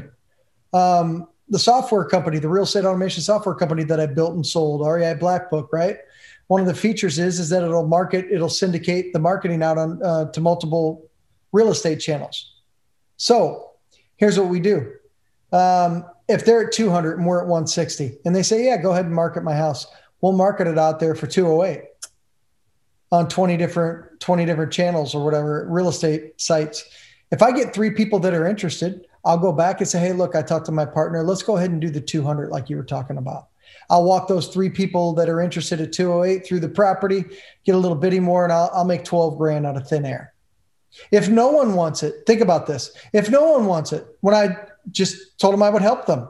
[0.71, 4.87] Um, the software company, the real estate automation software company that I built and sold,
[4.87, 5.97] REI Blackbook, right?
[6.47, 10.01] One of the features is is that it'll market, it'll syndicate the marketing out on
[10.01, 11.09] uh, to multiple
[11.51, 12.55] real estate channels.
[13.17, 13.71] So
[14.17, 14.93] here's what we do.
[15.51, 19.05] Um, if they're at 200 and we're at 160, and they say, "Yeah, go ahead
[19.05, 19.87] and market my house,"
[20.21, 21.83] we'll market it out there for 208
[23.11, 26.85] on 20 different 20 different channels or whatever real estate sites.
[27.31, 30.35] If i get three people that are interested i'll go back and say hey look
[30.35, 31.23] i talked to my partner.
[31.23, 33.47] Let's go ahead and do the 200 like you were talking about.
[33.89, 37.25] I'll walk those three people that are interested at 208 through the property
[37.65, 40.33] get a little bitty more and I'll, I'll make 12 grand out of thin air.
[41.11, 42.91] If no one wants it think about this.
[43.13, 44.55] If no one wants it when i
[44.91, 46.27] just told them i would help them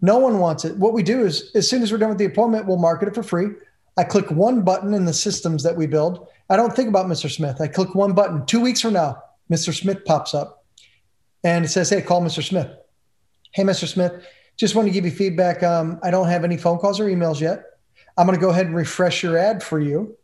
[0.00, 2.24] no one wants it what we do is as soon as we're done with the
[2.24, 3.48] appointment we'll market it for free
[4.00, 6.26] I click one button in the systems that we build.
[6.48, 7.30] I don't think about Mr.
[7.30, 7.60] Smith.
[7.60, 8.46] I click one button.
[8.46, 9.78] Two weeks from now, Mr.
[9.78, 10.64] Smith pops up
[11.44, 12.42] and it says, Hey, call Mr.
[12.42, 12.68] Smith.
[13.52, 13.86] Hey, Mr.
[13.86, 14.24] Smith,
[14.56, 15.62] just want to give you feedback.
[15.62, 17.64] Um, I don't have any phone calls or emails yet.
[18.16, 20.16] I'm going to go ahead and refresh your ad for you.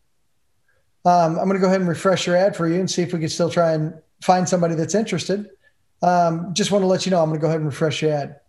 [1.05, 3.12] Um, I'm going to go ahead and refresh your ad for you and see if
[3.12, 5.51] we can still try and find somebody that's interested.
[6.03, 8.13] Um, just want to let you know I'm going to go ahead and refresh your
[8.13, 8.41] ad.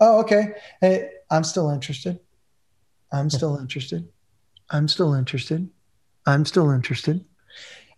[0.00, 0.54] Oh, okay.
[0.80, 2.20] Hey, I'm still interested.
[3.12, 4.08] I'm still interested.
[4.70, 5.68] I'm still interested.
[6.26, 7.24] I'm still interested.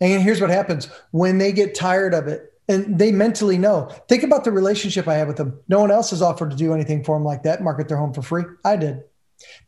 [0.01, 3.91] And here's what happens when they get tired of it and they mentally know.
[4.09, 5.59] Think about the relationship I have with them.
[5.69, 8.15] No one else has offered to do anything for them like that, market their home
[8.15, 8.45] for free.
[8.65, 9.03] I did.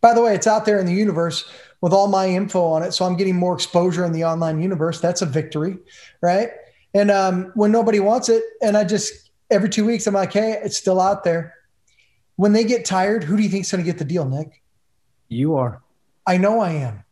[0.00, 2.92] By the way, it's out there in the universe with all my info on it.
[2.92, 5.00] So I'm getting more exposure in the online universe.
[5.00, 5.78] That's a victory,
[6.20, 6.50] right?
[6.94, 10.60] And um, when nobody wants it, and I just every two weeks, I'm like, hey,
[10.62, 11.54] it's still out there.
[12.36, 14.62] When they get tired, who do you think is going to get the deal, Nick?
[15.28, 15.82] You are.
[16.26, 17.04] I know I am.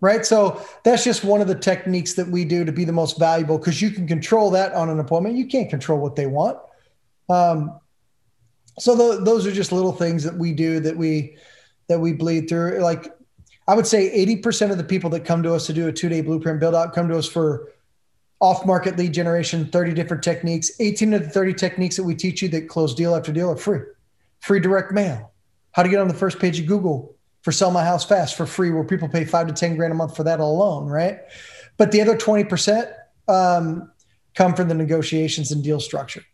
[0.00, 0.26] Right.
[0.26, 3.56] So that's just one of the techniques that we do to be the most valuable
[3.56, 5.36] because you can control that on an appointment.
[5.36, 6.58] You can't control what they want.
[7.28, 7.78] Um,
[8.80, 11.36] so the, those are just little things that we do that we
[11.88, 12.78] that we bleed through.
[12.80, 13.12] Like
[13.68, 16.08] I would say 80% of the people that come to us to do a two
[16.08, 17.70] day blueprint build out come to us for
[18.42, 20.72] off market lead generation, 30 different techniques.
[20.80, 23.56] 18 of the 30 techniques that we teach you that close deal after deal are
[23.56, 23.78] free.
[24.40, 25.32] Free direct mail,
[25.70, 28.44] how to get on the first page of Google for sell my house fast for
[28.44, 31.20] free, where people pay five to 10 grand a month for that alone, right?
[31.76, 32.92] But the other 20%
[33.28, 33.90] um,
[34.34, 36.24] come from the negotiations and deal structure.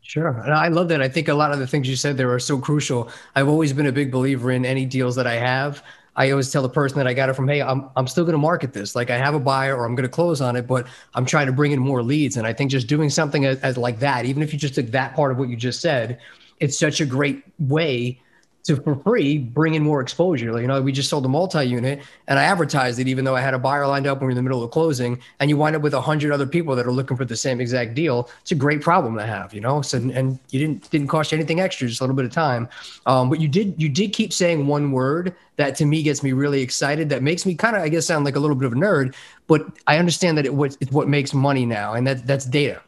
[0.00, 0.28] Sure.
[0.40, 1.02] And I love that.
[1.02, 3.10] I think a lot of the things you said there are so crucial.
[3.36, 5.82] I've always been a big believer in any deals that I have.
[6.18, 8.32] I always tell the person that I got it from, hey, I'm, I'm still going
[8.32, 8.96] to market this.
[8.96, 11.46] Like I have a buyer or I'm going to close on it, but I'm trying
[11.46, 12.36] to bring in more leads.
[12.36, 14.86] And I think just doing something as, as like that, even if you just took
[14.88, 16.20] that part of what you just said,
[16.58, 18.20] it's such a great way
[18.64, 20.52] to for free bring in more exposure.
[20.52, 23.40] Like, you know, we just sold a multi-unit and I advertised it even though I
[23.40, 25.56] had a buyer lined up when we were in the middle of closing and you
[25.56, 28.28] wind up with a hundred other people that are looking for the same exact deal.
[28.42, 29.80] It's a great problem to have, you know?
[29.80, 32.68] So, and you didn't, didn't cost you anything extra, just a little bit of time.
[33.06, 36.32] Um, but you did, you did keep saying one word that to me gets me
[36.32, 37.08] really excited.
[37.08, 39.14] That makes me kind of, I guess, sound like a little bit of a nerd,
[39.46, 41.94] but I understand that it, what, it's what makes money now.
[41.94, 42.82] And that that's data.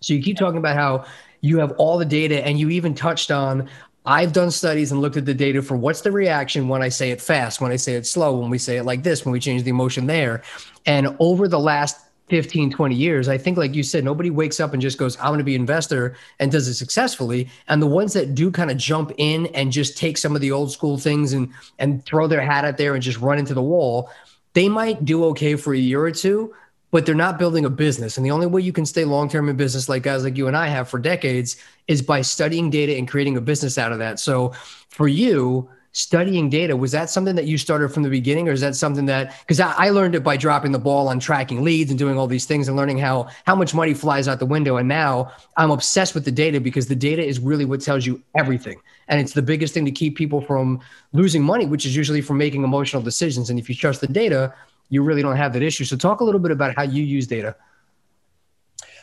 [0.00, 1.04] So you keep talking about how
[1.42, 3.68] you have all the data and you even touched on
[4.04, 7.10] I've done studies and looked at the data for what's the reaction when I say
[7.10, 9.38] it fast, when I say it slow, when we say it like this, when we
[9.38, 10.42] change the emotion there.
[10.86, 14.72] And over the last 15, 20 years, I think, like you said, nobody wakes up
[14.72, 17.48] and just goes, I'm going to be an investor and does it successfully.
[17.68, 20.50] And the ones that do kind of jump in and just take some of the
[20.50, 23.62] old school things and, and throw their hat out there and just run into the
[23.62, 24.10] wall,
[24.54, 26.54] they might do okay for a year or two,
[26.92, 28.16] but they're not building a business.
[28.16, 30.46] And the only way you can stay long term in business, like guys like you
[30.46, 31.56] and I have for decades,
[31.88, 34.20] is by studying data and creating a business out of that.
[34.20, 34.52] So
[34.90, 38.62] for you, studying data was that something that you started from the beginning or is
[38.62, 41.90] that something that because I, I, learned it by dropping the ball on tracking leads
[41.90, 44.78] and doing all these things and learning how how much money flies out the window
[44.78, 48.22] and now i'm obsessed with the data because the data is really what tells you
[48.34, 50.80] everything and it's the biggest thing to keep people from
[51.12, 54.54] losing money which is usually from making emotional decisions and if you trust the data
[54.92, 55.86] you really don't have that issue.
[55.86, 57.56] So talk a little bit about how you use data.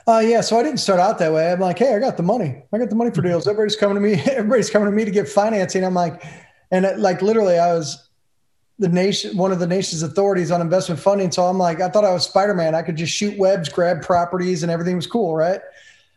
[0.07, 1.51] Uh, yeah, so I didn't start out that way.
[1.51, 2.61] I'm like, hey, I got the money.
[2.71, 3.47] I got the money for deals.
[3.47, 4.13] Everybody's coming to me.
[4.31, 5.83] Everybody's coming to me to get financing.
[5.83, 6.23] I'm like,
[6.69, 8.07] and it, like literally, I was
[8.77, 11.31] the nation, one of the nation's authorities on investment funding.
[11.31, 12.75] So I'm like, I thought I was Spider Man.
[12.75, 15.59] I could just shoot webs, grab properties, and everything was cool, right?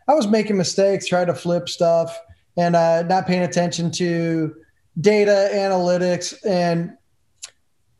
[0.06, 2.14] I was making mistakes, trying to flip stuff,
[2.58, 4.54] and uh, not paying attention to
[5.00, 6.98] data analytics and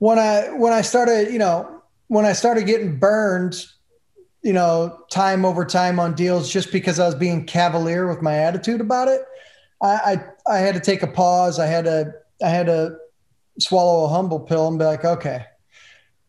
[0.03, 3.65] when I when I started, you know, when I started getting burned,
[4.43, 8.37] you know, time over time on deals just because I was being cavalier with my
[8.37, 9.21] attitude about it,
[9.81, 11.61] I I, I had to take a pause.
[11.61, 12.97] I had to I had to
[13.61, 15.45] swallow a humble pill and be like, okay,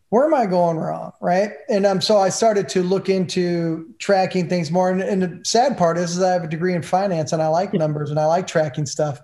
[0.09, 1.11] where am I going wrong?
[1.19, 1.53] Right.
[1.67, 4.91] And um, so I started to look into tracking things more.
[4.91, 7.47] And, and, the sad part is, is I have a degree in finance and I
[7.47, 9.19] like numbers and I like tracking stuff.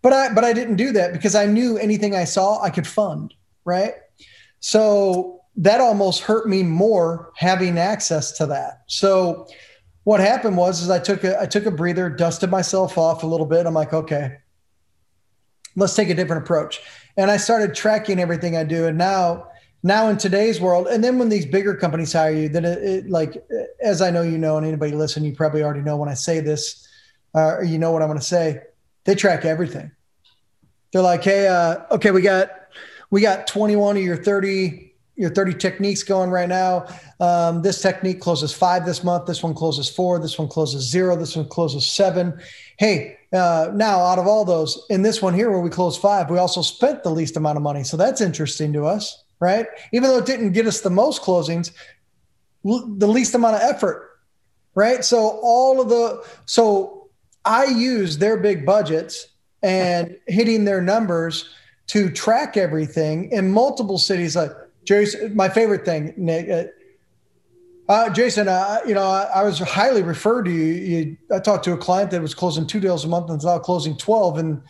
[0.00, 2.86] But I but I didn't do that because I knew anything I saw I could
[2.86, 3.94] fund right?
[4.60, 8.82] So that almost hurt me more having access to that.
[8.86, 9.46] So
[10.04, 13.26] what happened was is I took a I took a breather, dusted myself off a
[13.26, 13.66] little bit.
[13.66, 14.38] I'm like, okay,
[15.76, 16.80] let's take a different approach.
[17.16, 18.86] And I started tracking everything I do.
[18.86, 19.48] And now
[19.82, 23.10] now in today's world, and then when these bigger companies hire you, then it, it
[23.10, 23.42] like
[23.82, 26.40] as I know you know, and anybody listen, you probably already know when I say
[26.40, 26.86] this,
[27.34, 28.60] uh, or you know what I'm going to say.
[29.04, 29.90] They track everything.
[30.92, 32.50] They're like, hey, uh, okay, we got
[33.10, 36.86] we got 21 of your 30 your 30 techniques going right now.
[37.20, 39.26] Um, this technique closes five this month.
[39.26, 40.18] This one closes four.
[40.18, 41.14] This one closes zero.
[41.14, 42.40] This one closes seven.
[42.78, 46.30] Hey, uh, now out of all those, in this one here where we close five,
[46.30, 47.84] we also spent the least amount of money.
[47.84, 49.66] So that's interesting to us, right?
[49.92, 51.70] Even though it didn't get us the most closings,
[52.66, 54.20] l- the least amount of effort,
[54.74, 55.04] right?
[55.04, 57.10] So all of the, so
[57.44, 59.26] I use their big budgets
[59.62, 61.50] and hitting their numbers
[61.90, 64.36] to track everything in multiple cities.
[64.36, 64.52] Like
[64.84, 66.48] Jason, my favorite thing, Nick.
[66.48, 66.70] Uh,
[67.92, 70.64] uh, Jason, uh, you know, I, I, was highly referred to you.
[70.64, 71.16] you.
[71.34, 73.58] I talked to a client that was closing two deals a month and is now
[73.58, 74.62] closing twelve, and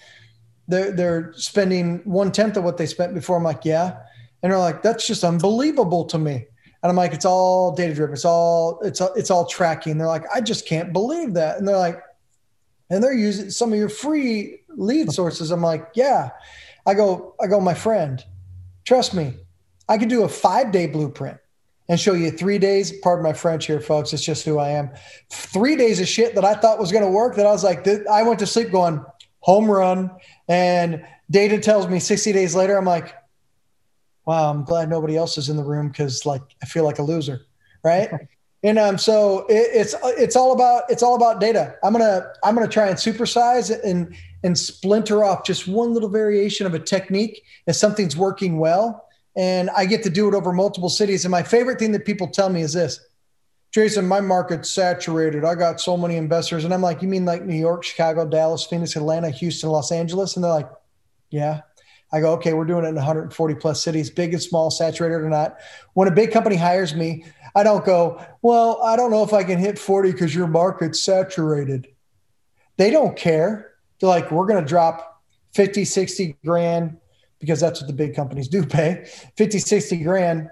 [0.66, 3.36] they're they're spending one tenth of what they spent before.
[3.36, 3.98] I'm like, yeah,
[4.42, 6.46] and they're like, that's just unbelievable to me.
[6.82, 8.14] And I'm like, it's all data driven.
[8.14, 9.98] It's all it's it's all tracking.
[9.98, 11.58] They're like, I just can't believe that.
[11.58, 12.00] And they're like,
[12.88, 15.50] and they're using some of your free lead sources.
[15.50, 16.30] I'm like, yeah.
[16.86, 18.24] I go, I go, my friend,
[18.84, 19.34] trust me,
[19.88, 21.38] I could do a five day blueprint
[21.88, 22.92] and show you three days.
[23.00, 24.12] Pardon my French here, folks.
[24.12, 24.90] It's just who I am.
[25.30, 27.36] Three days of shit that I thought was going to work.
[27.36, 29.04] That I was like, I went to sleep going
[29.40, 30.10] home run,
[30.48, 33.14] and data tells me 60 days later, I'm like,
[34.24, 37.02] wow, I'm glad nobody else is in the room because like I feel like a
[37.02, 37.42] loser,
[37.82, 38.10] right?
[38.62, 41.76] And um, so it, it's it's all about it's all about data.
[41.82, 46.66] I'm gonna I'm gonna try and supersize and and splinter off just one little variation
[46.66, 50.88] of a technique if something's working well, and I get to do it over multiple
[50.88, 51.24] cities.
[51.24, 53.00] And my favorite thing that people tell me is this:
[53.72, 55.44] Jason, my market's saturated.
[55.44, 58.64] I got so many investors, and I'm like, you mean like New York, Chicago, Dallas,
[58.64, 60.36] Phoenix, Atlanta, Houston, Los Angeles?
[60.36, 60.70] And they're like,
[61.30, 61.62] yeah.
[62.12, 65.28] I go, okay, we're doing it in 140 plus cities, big and small, saturated or
[65.28, 65.58] not.
[65.94, 67.24] When a big company hires me,
[67.54, 71.00] I don't go, well, I don't know if I can hit 40 because your market's
[71.00, 71.88] saturated.
[72.78, 73.69] They don't care.
[74.00, 75.22] They're like, we're going to drop
[75.54, 76.96] 50, 60 grand
[77.38, 80.50] because that's what the big companies do pay 50, 60 grand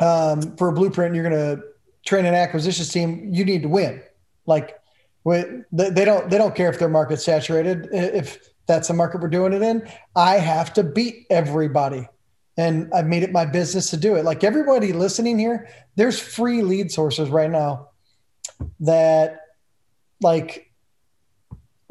[0.00, 1.14] um, for a blueprint.
[1.14, 1.62] You're going to
[2.04, 3.30] train an acquisitions team.
[3.32, 4.02] You need to win.
[4.46, 4.78] Like,
[5.24, 7.88] they don't they don't care if their market's saturated.
[7.92, 9.88] If that's the market we're doing it in.
[10.16, 12.08] I have to beat everybody.
[12.56, 14.24] And I've made it my business to do it.
[14.24, 17.88] Like everybody listening here, there's free lead sources right now
[18.80, 19.40] that
[20.20, 20.63] like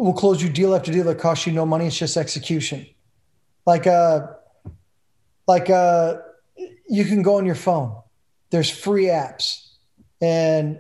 [0.04, 1.88] will close you deal after deal that cost you no money.
[1.88, 2.86] It's just execution.
[3.66, 4.28] Like uh
[5.47, 6.18] like uh
[6.88, 7.95] you can go on your phone.
[8.51, 9.70] There's free apps.
[10.22, 10.80] And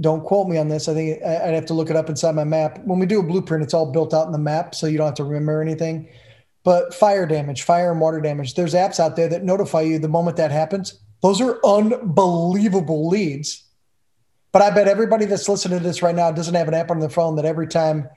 [0.00, 0.88] don't quote me on this.
[0.88, 2.78] I think I'd have to look it up inside my map.
[2.84, 5.06] When we do a blueprint, it's all built out in the map, so you don't
[5.06, 6.08] have to remember anything.
[6.64, 10.08] But fire damage, fire and water damage, there's apps out there that notify you the
[10.08, 10.98] moment that happens.
[11.22, 13.65] Those are unbelievable leads.
[14.56, 16.98] But I bet everybody that's listening to this right now doesn't have an app on
[16.98, 18.08] their phone that every time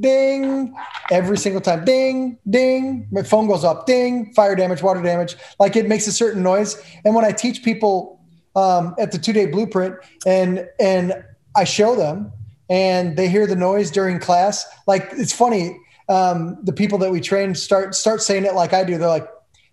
[0.00, 0.74] ding,
[1.12, 5.36] every single time, ding, ding, my phone goes up, ding, fire damage, water damage.
[5.60, 6.82] Like it makes a certain noise.
[7.04, 8.20] And when I teach people
[8.56, 9.94] um, at the two day blueprint
[10.26, 11.14] and and
[11.54, 12.32] I show them
[12.68, 14.66] and they hear the noise during class.
[14.88, 15.78] Like it's funny.
[16.08, 18.98] Um, the people that we train start start saying it like I do.
[18.98, 19.28] They're like,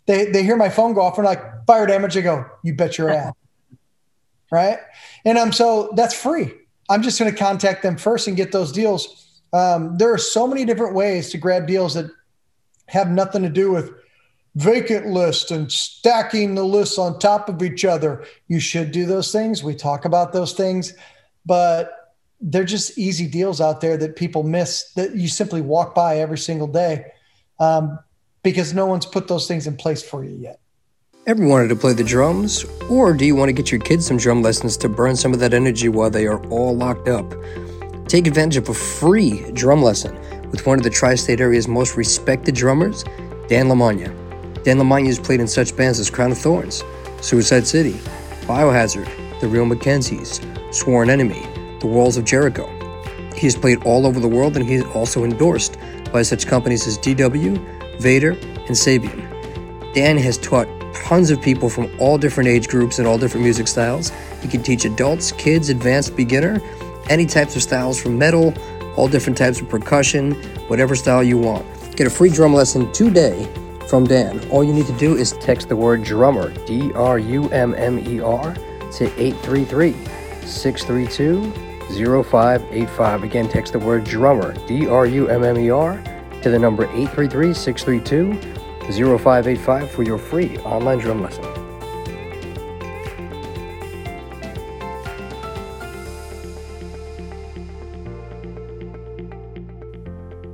[0.06, 2.14] they they hear my phone go off and like fire damage.
[2.14, 3.34] They go, you bet your ass,
[4.52, 4.78] right?
[5.26, 6.54] And um, so that's free.
[6.90, 9.42] I'm just going to contact them first and get those deals.
[9.54, 12.12] Um, there are so many different ways to grab deals that
[12.88, 13.92] have nothing to do with
[14.56, 18.26] vacant list and stacking the lists on top of each other.
[18.48, 19.64] You should do those things.
[19.64, 20.94] We talk about those things,
[21.46, 26.18] but they're just easy deals out there that people miss that you simply walk by
[26.18, 27.06] every single day
[27.60, 28.00] um,
[28.44, 30.61] because no one's put those things in place for you yet.
[31.28, 32.66] Ever wanted to play the drums?
[32.90, 35.40] Or do you want to get your kids some drum lessons to burn some of
[35.42, 37.36] that energy while they are all locked up?
[38.08, 40.16] Take advantage of a free drum lesson
[40.50, 43.04] with one of the tri state area's most respected drummers,
[43.48, 44.08] Dan Lamagna.
[44.64, 46.84] Dan Lamagna has played in such bands as Crown of Thorns,
[47.22, 47.94] Suicide City,
[48.48, 49.08] Biohazard,
[49.42, 50.42] The Real Mackenzies,
[50.74, 51.46] Sworn Enemy,
[51.82, 52.66] The Walls of Jericho.
[53.36, 55.78] He has played all over the world and he is also endorsed
[56.12, 59.28] by such companies as DW, Vater, and Sabian.
[59.94, 60.68] Dan has taught
[61.12, 64.14] tons of people from all different age groups and all different music styles.
[64.42, 66.62] He can teach adults, kids, advanced, beginner,
[67.10, 68.54] any types of styles from metal,
[68.96, 70.32] all different types of percussion,
[70.70, 71.66] whatever style you want.
[71.98, 73.46] Get a free drum lesson today
[73.90, 74.40] from Dan.
[74.52, 78.00] All you need to do is text the word drummer, D R U M M
[78.00, 79.92] E R, to 833
[80.46, 83.24] 632 0585.
[83.24, 86.02] Again, text the word drummer, D R U M M E R,
[86.42, 91.46] to the number 833 632 0585 for your free online drum lesson.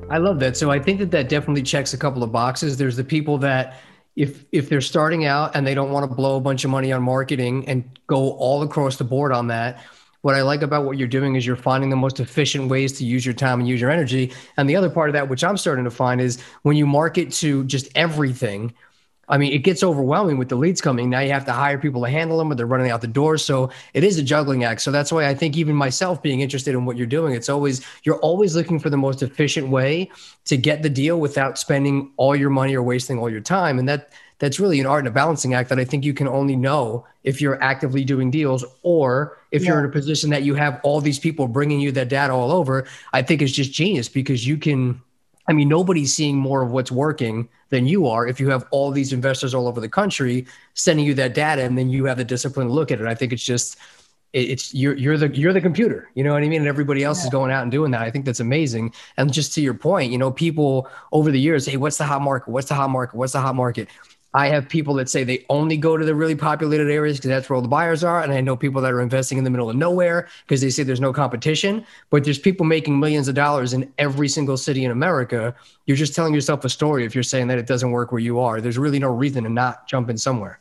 [0.09, 0.55] I love that.
[0.55, 2.77] So I think that that definitely checks a couple of boxes.
[2.77, 3.79] There's the people that
[4.15, 6.91] if if they're starting out and they don't want to blow a bunch of money
[6.91, 9.83] on marketing and go all across the board on that,
[10.27, 13.05] what I like about what you're doing is you're finding the most efficient ways to
[13.05, 14.33] use your time and use your energy.
[14.57, 17.31] And the other part of that, which I'm starting to find, is when you market
[17.35, 18.73] to just everything,
[19.29, 21.09] I mean, it gets overwhelming with the leads coming.
[21.09, 23.37] Now you have to hire people to handle them, or they're running out the door.
[23.37, 24.81] So it is a juggling act.
[24.81, 27.85] So that's why I think even myself being interested in what you're doing, it's always
[28.03, 30.11] you're always looking for the most efficient way
[30.43, 33.79] to get the deal without spending all your money or wasting all your time.
[33.79, 36.27] And that that's really an art and a balancing act that I think you can
[36.27, 39.69] only know if you're actively doing deals or if yeah.
[39.69, 42.51] you're in a position that you have all these people bringing you that data all
[42.51, 42.85] over.
[43.13, 45.01] I think it's just genius because you can
[45.47, 48.91] I mean, nobody's seeing more of what's working than you are if you have all
[48.91, 52.25] these investors all over the country sending you that data and then you have the
[52.25, 53.07] discipline to look at it.
[53.07, 53.77] I think it's just
[54.33, 56.59] it's you're you're the you're the computer, you know what I mean?
[56.59, 57.25] And everybody else yeah.
[57.25, 58.01] is going out and doing that.
[58.01, 58.93] I think that's amazing.
[59.15, 62.21] And just to your point, you know, people over the years, hey, what's the hot
[62.21, 62.49] market?
[62.49, 63.15] What's the hot market?
[63.15, 63.87] What's the hot market?
[64.33, 67.49] I have people that say they only go to the really populated areas because that's
[67.49, 68.21] where all the buyers are.
[68.21, 70.83] And I know people that are investing in the middle of nowhere because they say
[70.83, 71.85] there's no competition.
[72.09, 75.55] But there's people making millions of dollars in every single city in America.
[75.85, 78.39] You're just telling yourself a story if you're saying that it doesn't work where you
[78.39, 78.59] are.
[78.59, 80.59] There's really no reason to not jump in somewhere.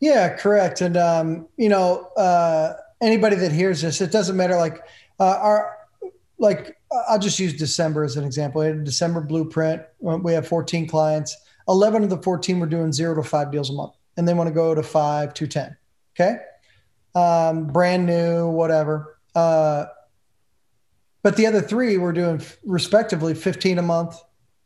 [0.00, 0.80] Yeah, correct.
[0.80, 4.56] And um, you know, uh, anybody that hears this, it doesn't matter.
[4.56, 4.82] Like
[5.18, 5.76] uh, our,
[6.38, 6.76] like
[7.08, 8.60] I'll just use December as an example.
[8.60, 9.82] We had a December blueprint.
[10.00, 11.36] We have 14 clients.
[11.68, 14.48] 11 of the 14 were doing zero to five deals a month, and they want
[14.48, 15.76] to go to five to 10.
[16.14, 16.38] Okay,
[17.14, 19.18] um, brand new, whatever.
[19.34, 19.86] Uh,
[21.22, 24.16] but the other three were doing respectively 15 a month,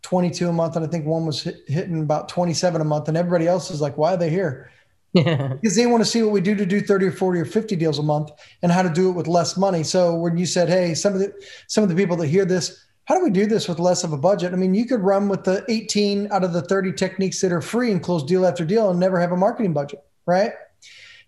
[0.03, 3.09] 22 a month, and I think one was hit, hitting about 27 a month.
[3.09, 4.71] And everybody else is like, why are they here?
[5.13, 7.75] because they want to see what we do to do 30 or 40 or 50
[7.77, 8.31] deals a month
[8.63, 9.83] and how to do it with less money.
[9.83, 11.33] So when you said, hey, some of the
[11.67, 14.13] some of the people that hear this, how do we do this with less of
[14.13, 14.53] a budget?
[14.53, 17.61] I mean, you could run with the 18 out of the 30 techniques that are
[17.61, 20.53] free and close deal after deal and never have a marketing budget, right?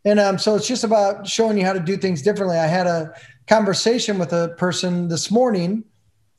[0.04, 2.56] And um, so it's just about showing you how to do things differently.
[2.56, 3.12] I had a
[3.48, 5.82] conversation with a person this morning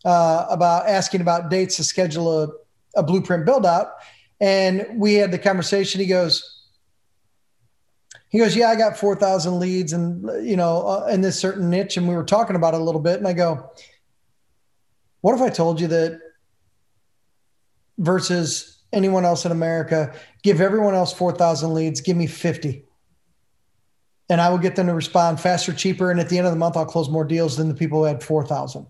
[0.05, 2.47] uh, about asking about dates to schedule a,
[2.95, 3.95] a blueprint build out.
[4.39, 5.99] And we had the conversation.
[5.99, 6.61] He goes,
[8.29, 11.97] he goes, yeah, I got 4,000 leads and, you know, uh, in this certain niche.
[11.97, 13.17] And we were talking about it a little bit.
[13.17, 13.69] And I go,
[15.23, 16.19] what if I told you that
[17.97, 20.13] versus anyone else in America,
[20.43, 22.83] give everyone else 4,000 leads, give me 50.
[24.29, 26.11] And I will get them to respond faster, cheaper.
[26.11, 28.05] And at the end of the month, I'll close more deals than the people who
[28.05, 28.85] had 4,000.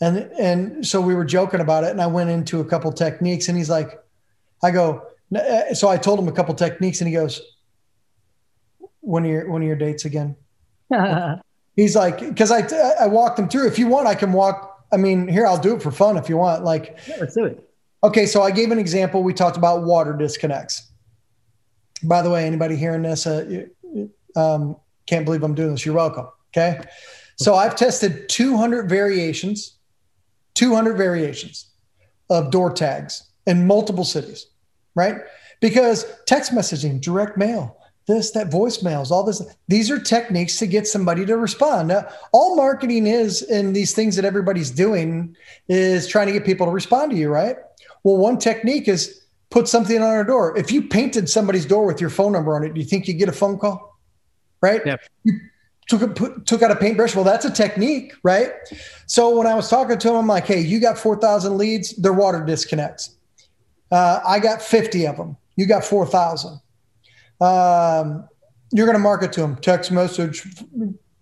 [0.00, 1.90] And, and so we were joking about it.
[1.90, 4.00] And I went into a couple techniques and he's like,
[4.62, 5.02] I go,
[5.36, 7.40] uh, so I told him a couple techniques and he goes,
[9.00, 10.36] one of your one of your dates again?
[11.76, 12.66] He's like, because I
[13.00, 13.68] I walked him through.
[13.68, 14.77] If you want, I can walk.
[14.92, 16.64] I mean, here I'll do it for fun if you want.
[16.64, 17.64] Like, yeah, let's do it.
[18.02, 19.22] Okay, so I gave an example.
[19.22, 20.90] We talked about water disconnects.
[22.04, 23.64] By the way, anybody hearing this, uh,
[24.36, 24.76] um,
[25.06, 25.84] can't believe I'm doing this.
[25.84, 26.28] You're welcome.
[26.56, 26.80] Okay,
[27.36, 29.78] so I've tested 200 variations,
[30.54, 31.70] 200 variations
[32.30, 34.46] of door tags in multiple cities,
[34.94, 35.16] right?
[35.60, 37.76] Because text messaging, direct mail,
[38.08, 39.40] this, that voicemails, all this.
[39.68, 41.88] These are techniques to get somebody to respond.
[41.88, 45.36] Now, all marketing is, and these things that everybody's doing
[45.68, 47.56] is trying to get people to respond to you, right?
[48.02, 50.56] Well, one technique is put something on our door.
[50.58, 53.14] If you painted somebody's door with your phone number on it, do you think you
[53.14, 54.00] get a phone call?
[54.60, 54.84] Right?
[54.84, 55.00] Yep.
[55.24, 55.40] You
[55.86, 57.14] took a, put, took out a paintbrush.
[57.14, 58.52] Well, that's a technique, right?
[59.06, 62.12] So when I was talking to him, I'm like, hey, you got 4,000 leads, they're
[62.12, 63.16] water disconnects.
[63.90, 65.36] Uh, I got 50 of them.
[65.56, 66.60] You got 4,000
[67.40, 68.28] um,
[68.72, 70.46] you're going to market to them text message,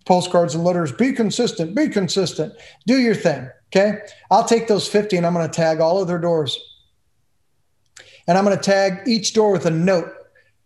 [0.05, 0.91] postcards, and letters.
[0.91, 1.75] Be consistent.
[1.75, 2.53] Be consistent.
[2.85, 3.49] Do your thing.
[3.67, 3.99] Okay.
[4.31, 6.57] I'll take those 50 and I'm going to tag all of their doors.
[8.27, 10.11] And I'm going to tag each door with a note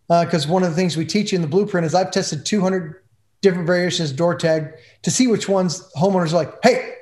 [0.07, 2.45] because uh, one of the things we teach you in the blueprint is I've tested
[2.45, 3.01] 200
[3.41, 4.73] different variations door tag
[5.03, 6.93] to see which ones homeowners like, hey,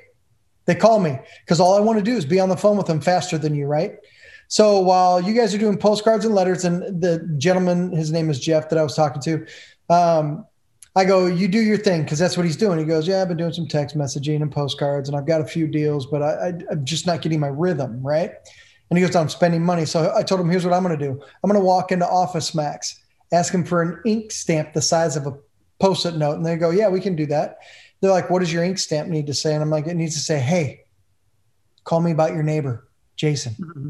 [0.65, 2.85] they call me because all I want to do is be on the phone with
[2.85, 3.97] them faster than you, right?
[4.49, 8.39] So while you guys are doing postcards and letters, and the gentleman, his name is
[8.39, 9.45] Jeff, that I was talking to,
[9.89, 10.45] um,
[10.95, 12.79] I go, you do your thing because that's what he's doing.
[12.79, 15.45] He goes, yeah, I've been doing some text messaging and postcards, and I've got a
[15.45, 18.31] few deals, but I, I'm just not getting my rhythm right.
[18.89, 19.85] And he goes, I'm spending money.
[19.85, 21.11] So I told him, here's what I'm going to do.
[21.43, 22.99] I'm going to walk into Office Max,
[23.31, 25.37] ask him for an ink stamp the size of a
[25.79, 27.59] post-it note, and they go, yeah, we can do that.
[28.01, 29.53] They're like, what does your ink stamp need to say?
[29.53, 30.85] And I'm like, it needs to say, hey,
[31.83, 33.53] call me about your neighbor, Jason.
[33.59, 33.89] Mm-hmm.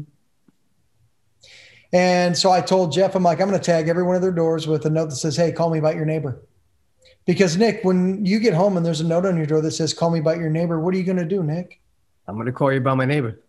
[1.92, 4.30] And so I told Jeff, I'm like, I'm going to tag every one of their
[4.30, 6.40] doors with a note that says, Hey, call me about your neighbor.
[7.26, 9.92] Because Nick, when you get home and there's a note on your door that says,
[9.92, 11.80] Call me about your neighbor, what are you going to do, Nick?
[12.28, 13.40] I'm going to call you about my neighbor.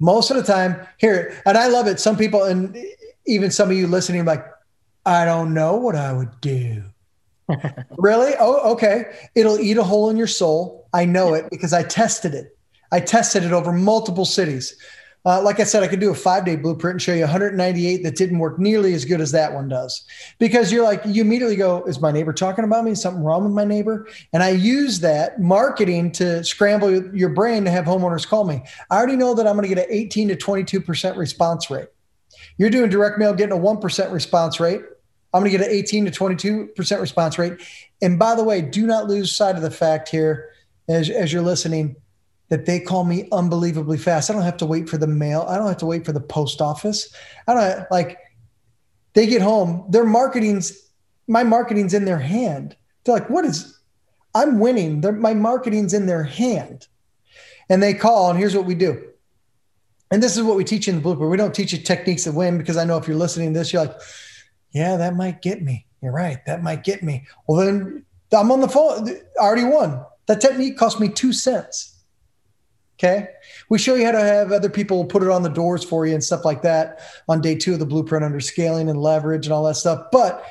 [0.00, 2.00] Most of the time, here, and I love it.
[2.00, 2.76] Some people, and
[3.26, 4.44] even some of you listening, like,
[5.06, 6.82] I don't know what I would do.
[7.98, 8.32] really?
[8.38, 9.04] Oh, okay.
[9.34, 10.88] It'll eat a hole in your soul.
[10.92, 12.56] I know it because I tested it.
[12.92, 14.76] I tested it over multiple cities.
[15.26, 18.02] Uh, like I said, I could do a five day blueprint and show you 198
[18.02, 20.04] that didn't work nearly as good as that one does.
[20.38, 22.92] Because you're like, you immediately go, Is my neighbor talking about me?
[22.92, 24.08] Is something wrong with my neighbor?
[24.32, 28.62] And I use that marketing to scramble your brain to have homeowners call me.
[28.90, 31.88] I already know that I'm going to get an 18 to 22% response rate.
[32.56, 34.80] You're doing direct mail, getting a 1% response rate.
[35.32, 37.60] I'm going to get an 18 to 22% response rate.
[38.02, 40.50] And by the way, do not lose sight of the fact here
[40.88, 41.96] as, as you're listening
[42.50, 44.28] that they call me unbelievably fast.
[44.30, 45.46] I don't have to wait for the mail.
[45.48, 47.14] I don't have to wait for the post office.
[47.46, 48.18] I don't like
[49.14, 50.90] they get home, their marketing's
[51.26, 52.76] my marketing's in their hand.
[53.04, 53.80] They're like, what is
[54.34, 55.00] I'm winning.
[55.00, 56.86] They're, my marketing's in their hand.
[57.68, 59.10] And they call, and here's what we do.
[60.10, 61.30] And this is what we teach in the blueprint.
[61.30, 63.72] We don't teach you techniques to win because I know if you're listening to this,
[63.72, 63.96] you're like,
[64.72, 65.86] yeah, that might get me.
[66.02, 66.44] You're right.
[66.46, 67.26] That might get me.
[67.46, 69.08] Well, then I'm on the phone.
[69.08, 70.04] I already won.
[70.26, 71.99] That technique cost me two cents.
[73.02, 73.28] Okay.
[73.70, 76.12] We show you how to have other people put it on the doors for you
[76.12, 79.54] and stuff like that on day two of the blueprint under scaling and leverage and
[79.54, 80.08] all that stuff.
[80.12, 80.44] But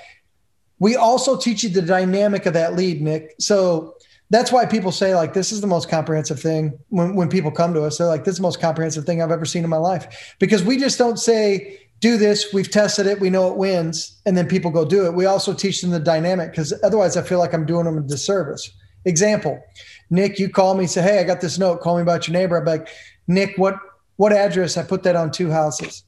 [0.80, 3.36] we also teach you the dynamic of that lead, Nick.
[3.39, 3.93] So
[4.32, 7.72] that's why people say like this is the most comprehensive thing when, when people come
[7.76, 8.00] to us.
[8.00, 10.36] They're like this is the most comprehensive thing i've ever seen in my life.
[10.39, 12.52] Because we just don't say do this.
[12.52, 13.20] We've tested it.
[13.20, 14.20] We know it wins.
[14.26, 15.14] And then people go do it.
[15.14, 18.02] We also teach them the dynamic because otherwise i feel like i'm doing them a
[18.02, 18.72] disservice.
[19.06, 19.62] Example
[20.10, 22.57] nick you call me say hey i got this note call me about your neighbor
[22.57, 22.88] I'd be like
[23.28, 23.76] nick what
[24.16, 26.03] what address i put that on two houses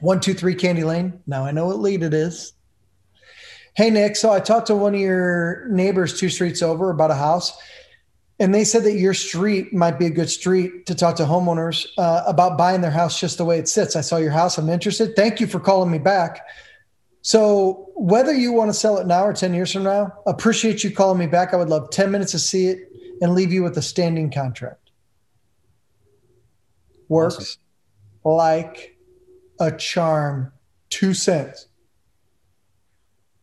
[0.00, 2.52] one two three candy lane now i know what lead it is
[3.78, 4.16] Hey, Nick.
[4.16, 7.56] So I talked to one of your neighbors two streets over about a house,
[8.40, 11.86] and they said that your street might be a good street to talk to homeowners
[11.96, 13.94] uh, about buying their house just the way it sits.
[13.94, 14.58] I saw your house.
[14.58, 15.14] I'm interested.
[15.14, 16.44] Thank you for calling me back.
[17.22, 20.90] So, whether you want to sell it now or 10 years from now, appreciate you
[20.90, 21.52] calling me back.
[21.52, 22.90] I would love 10 minutes to see it
[23.20, 24.90] and leave you with a standing contract.
[27.08, 27.60] Works awesome.
[28.24, 28.96] like
[29.60, 30.52] a charm.
[30.90, 31.68] Two cents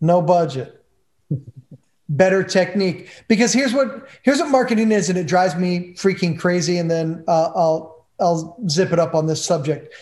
[0.02, 0.84] no budget
[2.10, 6.78] better technique because here's what here's what marketing is and it drives me freaking crazy
[6.78, 9.94] and then uh, i'll i'll zip it up on this subject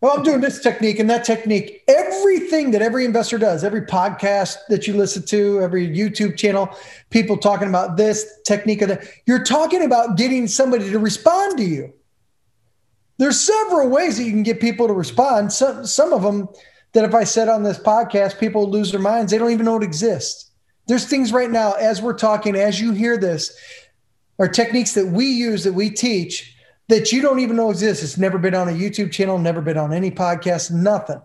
[0.00, 4.56] well i'm doing this technique and that technique everything that every investor does every podcast
[4.68, 6.68] that you listen to every youtube channel
[7.10, 11.64] people talking about this technique of that you're talking about getting somebody to respond to
[11.64, 11.92] you
[13.18, 16.48] there's several ways that you can get people to respond some some of them
[16.92, 19.30] that if I said on this podcast, people lose their minds.
[19.30, 20.50] They don't even know it exists.
[20.88, 23.56] There's things right now, as we're talking, as you hear this,
[24.38, 26.56] are techniques that we use that we teach
[26.90, 28.04] that you don't even know exists.
[28.04, 31.22] It's never been on a YouTube channel, never been on any podcast, nothing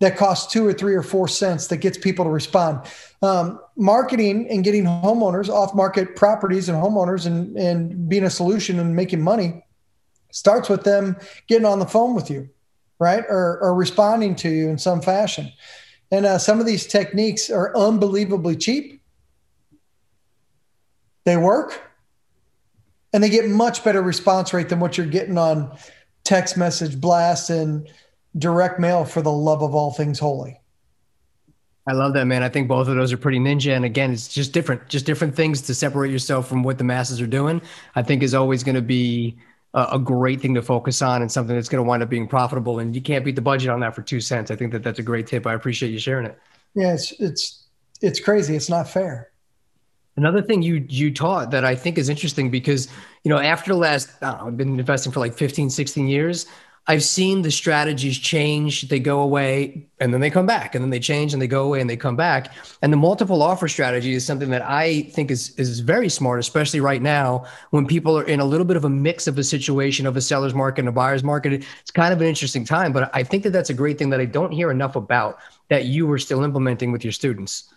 [0.00, 2.86] that costs two or three or four cents that gets people to respond.
[3.22, 8.80] Um, marketing and getting homeowners off market properties and homeowners and, and being a solution
[8.80, 9.62] and making money
[10.32, 11.16] starts with them
[11.48, 12.48] getting on the phone with you
[13.00, 13.24] right?
[13.28, 15.50] Or, or responding to you in some fashion.
[16.12, 19.02] And uh, some of these techniques are unbelievably cheap.
[21.24, 21.89] They work
[23.12, 25.76] and they get much better response rate than what you're getting on
[26.24, 27.88] text message blast and
[28.38, 30.60] direct mail for the love of all things holy.
[31.86, 32.42] I love that, man.
[32.42, 33.74] I think both of those are pretty ninja.
[33.74, 37.20] And again, it's just different, just different things to separate yourself from what the masses
[37.20, 37.60] are doing.
[37.96, 39.38] I think is always going to be
[39.74, 42.78] a, great thing to focus on and something that's going to wind up being profitable.
[42.78, 44.50] And you can't beat the budget on that for two cents.
[44.50, 45.46] I think that that's a great tip.
[45.46, 46.38] I appreciate you sharing it.
[46.74, 47.66] Yeah, it's it's
[48.00, 48.54] it's crazy.
[48.54, 49.29] It's not fair.
[50.16, 52.88] Another thing you you taught that I think is interesting because
[53.24, 56.46] you know after the last know, I've been investing for like 15, 16 years.
[56.86, 60.90] I've seen the strategies change, they go away, and then they come back, and then
[60.90, 62.52] they change and they go away and they come back.
[62.82, 66.80] And the multiple offer strategy is something that I think is is very smart, especially
[66.80, 70.06] right now when people are in a little bit of a mix of a situation
[70.06, 71.64] of a seller's market and a buyer's market.
[71.80, 74.20] It's kind of an interesting time, but I think that that's a great thing that
[74.20, 75.38] I don't hear enough about
[75.68, 77.72] that you were still implementing with your students.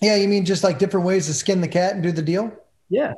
[0.00, 2.52] Yeah, you mean just like different ways to skin the cat and do the deal?
[2.88, 3.14] Yeah.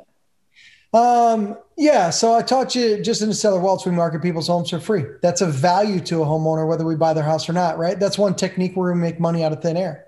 [0.93, 2.09] Um, yeah.
[2.09, 5.05] So I taught you just in the seller waltz, we market people's homes for free.
[5.21, 7.99] That's a value to a homeowner, whether we buy their house or not, right?
[7.99, 10.05] That's one technique where we make money out of thin air.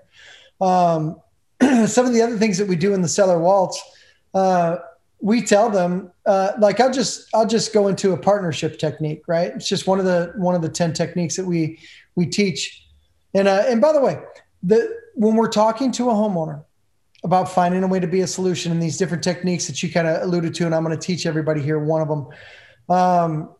[0.60, 1.20] Um,
[1.86, 3.82] some of the other things that we do in the seller waltz,
[4.34, 4.76] uh,
[5.20, 9.52] we tell them, uh, like I'll just I'll just go into a partnership technique, right?
[9.52, 11.78] It's just one of the one of the ten techniques that we
[12.16, 12.86] we teach.
[13.34, 14.20] And uh, and by the way,
[14.62, 16.64] the when we're talking to a homeowner,
[17.26, 20.06] about finding a way to be a solution and these different techniques that you kind
[20.06, 20.64] of alluded to.
[20.64, 22.28] And I'm going to teach everybody here one of them.
[22.88, 23.52] Um,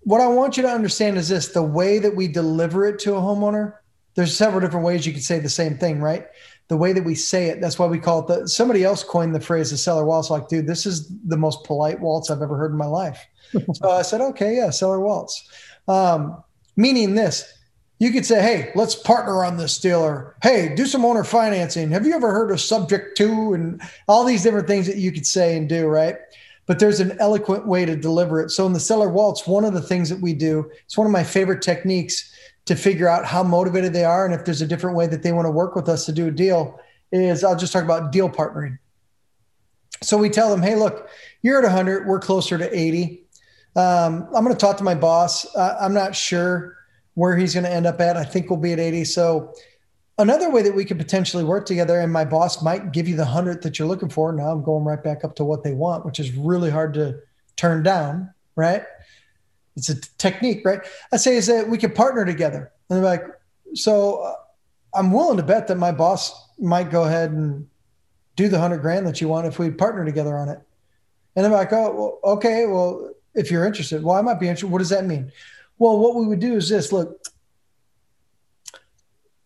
[0.00, 3.14] what I want you to understand is this the way that we deliver it to
[3.14, 3.76] a homeowner,
[4.14, 6.26] there's several different ways you could say the same thing, right?
[6.68, 9.34] The way that we say it, that's why we call it the somebody else coined
[9.34, 10.28] the phrase the seller waltz.
[10.28, 13.26] Like, dude, this is the most polite waltz I've ever heard in my life.
[13.72, 15.48] so I said, okay, yeah, seller waltz.
[15.88, 16.44] Um,
[16.76, 17.57] meaning this
[17.98, 21.90] you could say, hey, let's partner on this deal, or hey, do some owner financing.
[21.90, 25.26] Have you ever heard of subject to and all these different things that you could
[25.26, 26.16] say and do, right?
[26.66, 28.50] But there's an eloquent way to deliver it.
[28.50, 31.12] So in the seller waltz, one of the things that we do, it's one of
[31.12, 32.32] my favorite techniques
[32.66, 35.32] to figure out how motivated they are and if there's a different way that they
[35.32, 36.78] want to work with us to do a deal
[37.10, 38.78] is I'll just talk about deal partnering.
[40.02, 41.08] So we tell them, hey, look,
[41.42, 43.24] you're at 100, we're closer to 80.
[43.74, 45.46] Um, I'm going to talk to my boss.
[45.56, 46.77] Uh, I'm not sure
[47.18, 48.16] where he's going to end up at.
[48.16, 49.04] I think we'll be at 80.
[49.06, 49.52] So
[50.18, 53.24] another way that we could potentially work together, and my boss might give you the
[53.24, 54.32] hundred that you're looking for.
[54.32, 57.18] Now I'm going right back up to what they want, which is really hard to
[57.56, 58.84] turn down, right?
[59.76, 60.80] It's a technique, right?
[61.12, 62.70] I say is that we could partner together.
[62.88, 63.24] And they're like,
[63.74, 64.34] so uh,
[64.94, 67.66] I'm willing to bet that my boss might go ahead and
[68.36, 70.60] do the hundred grand that you want if we partner together on it.
[71.34, 74.70] And they're like, oh, well, okay, well, if you're interested, well, I might be interested.
[74.70, 75.32] What does that mean?
[75.78, 77.24] Well, what we would do is this look,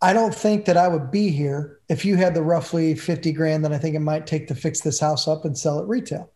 [0.01, 3.63] I don't think that I would be here if you had the roughly 50 grand
[3.63, 6.29] that I think it might take to fix this house up and sell it retail.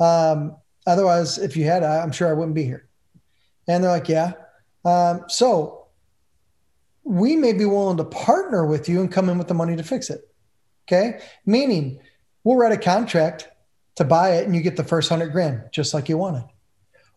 [0.00, 0.56] Um,
[0.86, 2.88] otherwise, if you had, I'm sure I wouldn't be here.
[3.68, 4.32] And they're like, yeah.
[4.84, 5.88] Um, so
[7.02, 9.82] we may be willing to partner with you and come in with the money to
[9.82, 10.22] fix it.
[10.86, 11.20] Okay.
[11.44, 12.00] Meaning
[12.42, 13.48] we'll write a contract
[13.96, 16.44] to buy it and you get the first hundred grand just like you wanted.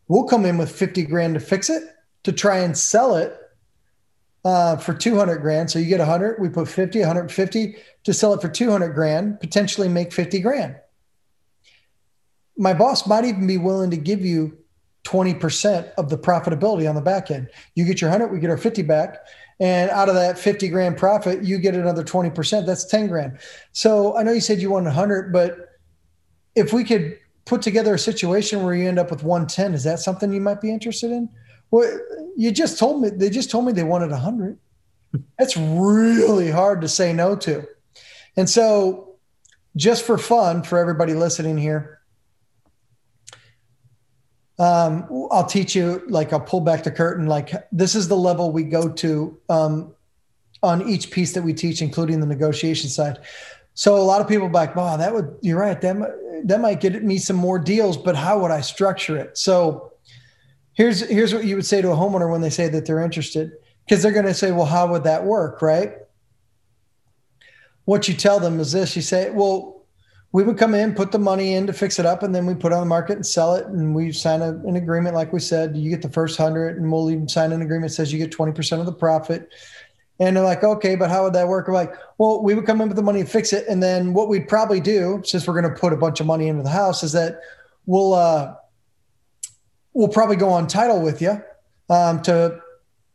[0.09, 1.83] We'll come in with 50 grand to fix it
[2.27, 3.39] to try and sell it
[4.43, 5.71] uh, for 200 grand.
[5.71, 9.87] So you get 100, we put 50, 150 to sell it for 200 grand, potentially
[9.87, 10.75] make 50 grand.
[12.57, 14.57] My boss might even be willing to give you
[15.05, 17.49] 20% of the profitability on the back end.
[17.75, 19.19] You get your 100, we get our 50 back.
[19.61, 22.65] And out of that 50 grand profit, you get another 20%.
[22.65, 23.39] That's 10 grand.
[23.71, 25.79] So I know you said you wanted 100, but
[26.55, 29.99] if we could put together a situation where you end up with 110, is that
[29.99, 31.29] something you might be interested in?
[31.71, 31.99] Well,
[32.35, 34.57] you just told me, they just told me they wanted a 100.
[35.37, 37.67] That's really hard to say no to.
[38.35, 39.15] And so,
[39.75, 41.99] just for fun, for everybody listening here,
[44.59, 47.27] um, I'll teach you, like, I'll pull back the curtain.
[47.27, 49.93] Like, this is the level we go to um,
[50.63, 53.19] on each piece that we teach, including the negotiation side.
[53.75, 55.79] So a lot of people like, wow, that would, you're right.
[55.79, 59.37] That, that might get me some more deals, but how would I structure it?
[59.37, 59.91] So
[60.77, 63.51] here's, here's what you would say to a homeowner when they say that they're interested,
[63.85, 65.61] because they're going to say, well, how would that work?
[65.61, 65.93] Right.
[67.85, 69.73] What you tell them is this, you say, well,
[70.33, 72.53] we would come in, put the money in to fix it up, and then we
[72.53, 73.65] put on the market and sell it.
[73.65, 76.91] And we sign a, an agreement, like we said, you get the first hundred, and
[76.91, 79.49] we'll even sign an agreement that says you get twenty percent of the profit.
[80.19, 81.67] And they're like, okay, but how would that work?
[81.67, 84.13] We're like, well, we would come in with the money and fix it, and then
[84.13, 86.69] what we'd probably do, since we're going to put a bunch of money into the
[86.69, 87.39] house, is that
[87.85, 88.53] we'll uh,
[89.97, 91.41] we'll probably go on title with you
[91.89, 92.61] um, to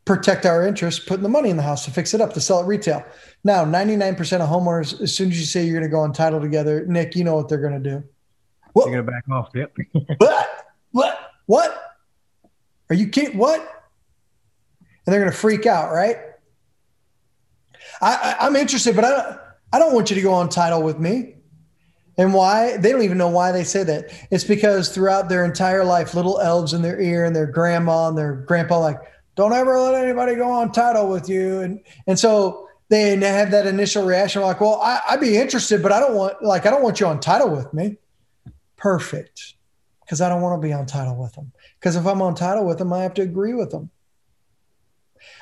[0.04, 2.60] protect our interest, putting the money in the house to fix it up to sell
[2.60, 3.04] it retail.
[3.44, 6.40] Now, 99% of homeowners, as soon as you say you're going to go on title
[6.40, 8.04] together, Nick, you know what they're going to do.
[8.72, 8.86] What?
[8.86, 9.50] They're going to back off.
[9.54, 9.76] Yep.
[10.18, 10.74] what?
[10.90, 11.30] What?
[11.46, 12.02] What?
[12.90, 13.38] Are you kidding?
[13.38, 13.60] What?
[14.80, 16.16] And they're going to freak out, right?
[18.00, 19.40] I, I, am interested, but I don't,
[19.72, 21.36] I don't want you to go on title with me.
[22.18, 22.76] And why?
[22.76, 24.12] They don't even know why they say that.
[24.30, 28.18] It's because throughout their entire life, little elves in their ear and their grandma and
[28.18, 28.98] their grandpa, like,
[29.34, 31.60] don't ever let anybody go on title with you.
[31.60, 35.92] And and so they have that initial reaction like, well, I, I'd be interested, but
[35.92, 37.96] I don't want like I don't want you on title with me.
[38.76, 39.54] Perfect.
[40.04, 41.52] Because I don't want to be on title with them.
[41.78, 43.88] Because if I'm on title with them, I have to agree with them.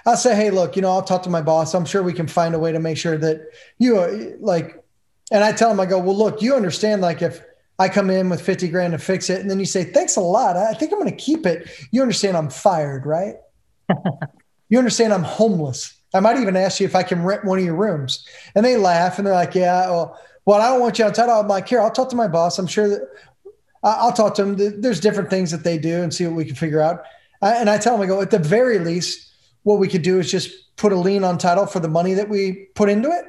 [0.06, 1.74] I'll say, hey, look, you know, I'll talk to my boss.
[1.74, 3.40] I'm sure we can find a way to make sure that
[3.78, 4.76] you like,
[5.30, 7.42] and I tell them, I go, well, look, you understand, like, if
[7.78, 10.20] I come in with 50 grand to fix it, and then you say, thanks a
[10.20, 10.56] lot.
[10.56, 11.70] I think I'm going to keep it.
[11.92, 13.36] You understand I'm fired, right?
[14.68, 15.94] you understand I'm homeless.
[16.12, 18.26] I might even ask you if I can rent one of your rooms.
[18.54, 21.36] And they laugh and they're like, yeah, well, well I don't want you on title.
[21.36, 22.58] I'm like, here, I'll talk to my boss.
[22.58, 23.08] I'm sure that
[23.82, 24.80] I'll talk to them.
[24.80, 27.04] There's different things that they do and see what we can figure out.
[27.40, 30.30] And I tell them, I go, at the very least, what we could do is
[30.30, 33.24] just put a lien on title for the money that we put into it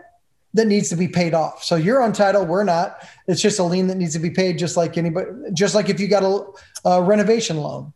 [0.53, 1.63] that needs to be paid off.
[1.63, 3.07] So you're on title, we're not.
[3.27, 5.99] It's just a lien that needs to be paid, just like anybody, just like if
[5.99, 7.93] you got a, a renovation loan,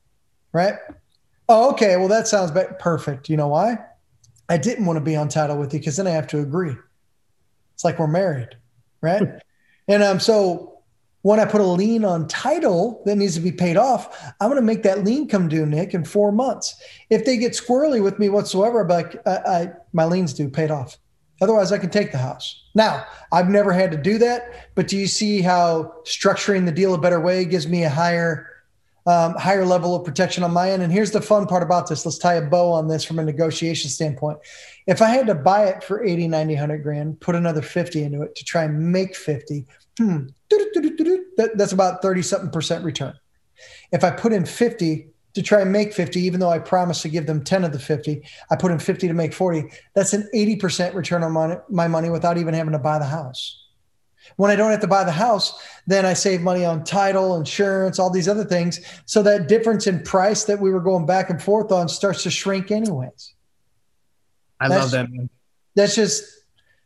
[0.54, 0.76] right?
[1.50, 1.98] Oh, okay.
[1.98, 3.30] Well, that sounds perfect.
[3.30, 3.78] You know why?
[4.48, 6.76] I didn't want to be on title with you because then I have to agree.
[7.74, 8.56] It's like we're married,
[9.02, 9.24] right?
[9.88, 10.76] and um, so
[11.24, 14.62] when I put a lien on title that needs to be paid off, I'm going
[14.62, 16.80] to make that lien come due, Nick, in four months.
[17.10, 20.72] If they get squirrely with me whatsoever, I'm like, I, I, my lien's due, paid
[20.72, 20.98] off.
[21.42, 22.64] Otherwise, I can take the house.
[22.76, 26.94] Now, I've never had to do that, but do you see how structuring the deal
[26.94, 28.50] a better way gives me a higher
[29.08, 30.82] um, higher level of protection on my end.
[30.82, 32.06] And here's the fun part about this.
[32.06, 34.40] Let's tie a bow on this from a negotiation standpoint.
[34.88, 38.24] If I had to buy it for 80, 90, 100 grand, put another 50 into
[38.24, 39.66] it to try and make 50,
[40.00, 43.14] hmm, that, that's about 30 something percent return.
[43.92, 47.10] If I put in 50 to try and make 50, even though I promised to
[47.10, 49.66] give them 10 of the 50, I put in 50 to make 40.
[49.94, 53.62] That's an 80% return on my, my money without even having to buy the house.
[54.38, 58.00] When I don't have to buy the house, then I save money on title, insurance,
[58.00, 58.80] all these other things.
[59.06, 62.32] So that difference in price that we were going back and forth on starts to
[62.32, 63.34] shrink anyways.
[64.60, 65.12] I that's, love that.
[65.12, 65.30] Man.
[65.76, 66.24] That's just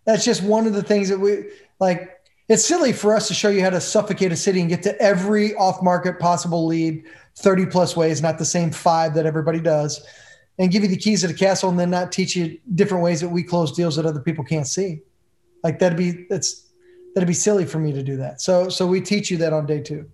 [0.06, 1.46] that's just one of the things that we
[1.80, 2.10] like.
[2.50, 5.00] It's silly for us to show you how to suffocate a city and get to
[5.00, 7.06] every off-market possible lead
[7.40, 10.06] 30 plus ways, not the same five that everybody does,
[10.58, 13.22] and give you the keys to the castle and then not teach you different ways
[13.22, 15.02] that we close deals that other people can't see.
[15.64, 16.68] Like that'd be that's
[17.16, 18.42] that'd be silly for me to do that.
[18.42, 20.10] So so we teach you that on day two.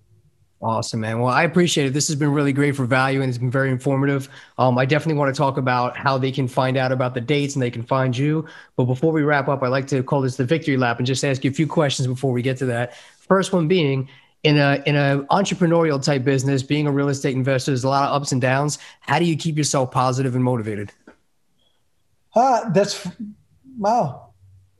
[0.62, 1.20] Awesome, man.
[1.20, 1.94] Well, I appreciate it.
[1.94, 4.30] This has been really great for value and it's been very informative.
[4.58, 7.56] Um, I definitely want to talk about how they can find out about the dates
[7.56, 8.46] and they can find you.
[8.78, 11.24] But before we wrap up, I'd like to call this the victory lap and just
[11.24, 12.96] ask you a few questions before we get to that.
[13.20, 14.08] First one being,
[14.46, 18.08] in a in a entrepreneurial type business, being a real estate investor, there's a lot
[18.08, 18.78] of ups and downs.
[19.02, 20.92] How do you keep yourself positive and motivated?
[22.36, 23.08] Uh, that's
[23.80, 24.34] wow.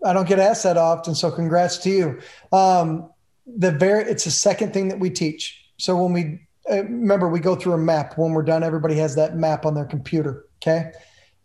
[0.06, 2.22] I don't get asked that often, so congrats to you.
[2.52, 3.10] Um,
[3.48, 5.66] the very it's the second thing that we teach.
[5.78, 8.20] So when we uh, remember, we go through a map.
[8.20, 10.46] When we're done, everybody has that map on their computer.
[10.62, 10.92] Okay.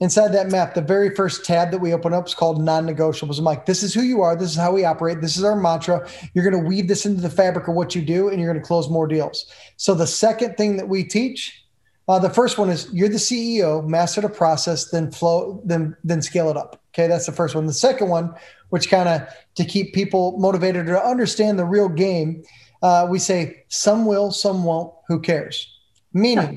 [0.01, 3.38] Inside that map, the very first tab that we open up is called non-negotiables.
[3.38, 4.34] I'm like, this is who you are.
[4.34, 5.20] This is how we operate.
[5.20, 6.09] This is our mantra.
[6.32, 8.61] You're going to weave this into the fabric of what you do, and you're going
[8.61, 9.44] to close more deals.
[9.76, 11.66] So the second thing that we teach,
[12.09, 16.22] uh, the first one is you're the CEO, master the process, then flow, then then
[16.22, 16.82] scale it up.
[16.94, 17.66] Okay, that's the first one.
[17.66, 18.34] The second one,
[18.70, 22.42] which kind of to keep people motivated to understand the real game,
[22.82, 24.94] uh, we say some will, some won't.
[25.09, 25.70] Who cares?
[26.14, 26.57] Meaning,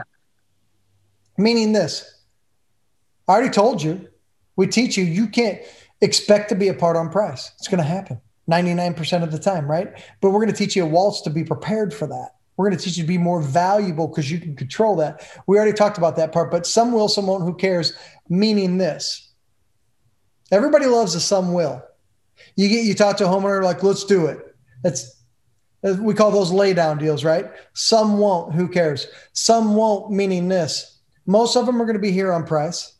[1.38, 2.12] meaning this
[3.28, 4.07] I already told you.
[4.55, 5.59] We teach you, you can't
[6.01, 7.51] expect to be a part on price.
[7.57, 9.88] It's going to happen 99% of the time, right?
[10.21, 12.32] But we're going to teach you a waltz to be prepared for that.
[12.55, 15.28] We're going to teach you to be more valuable because you can control that.
[15.47, 17.93] We already talked about that part, but some will, some won't, who cares?
[18.30, 19.32] Meaning this.
[20.51, 21.82] Everybody loves a some will.
[22.55, 24.39] You get you talk to a homeowner like, let's do it.
[24.84, 25.24] That's
[25.84, 27.51] we call those lay down deals, right?
[27.74, 29.07] Some won't, who cares?
[29.34, 30.99] Some won't, meaning this.
[31.26, 32.93] Most of them are going to be here on price.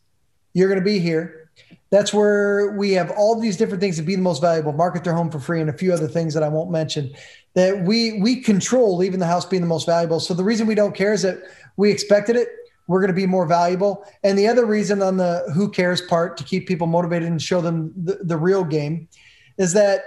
[0.54, 1.50] You're going to be here.
[1.90, 5.14] That's where we have all these different things to be the most valuable, market their
[5.14, 7.14] home for free, and a few other things that I won't mention.
[7.54, 10.18] That we we control leaving the house being the most valuable.
[10.18, 11.38] So the reason we don't care is that
[11.76, 12.48] we expected it.
[12.88, 14.04] We're going to be more valuable.
[14.24, 17.60] And the other reason on the who cares part to keep people motivated and show
[17.60, 19.08] them the, the real game
[19.56, 20.02] is that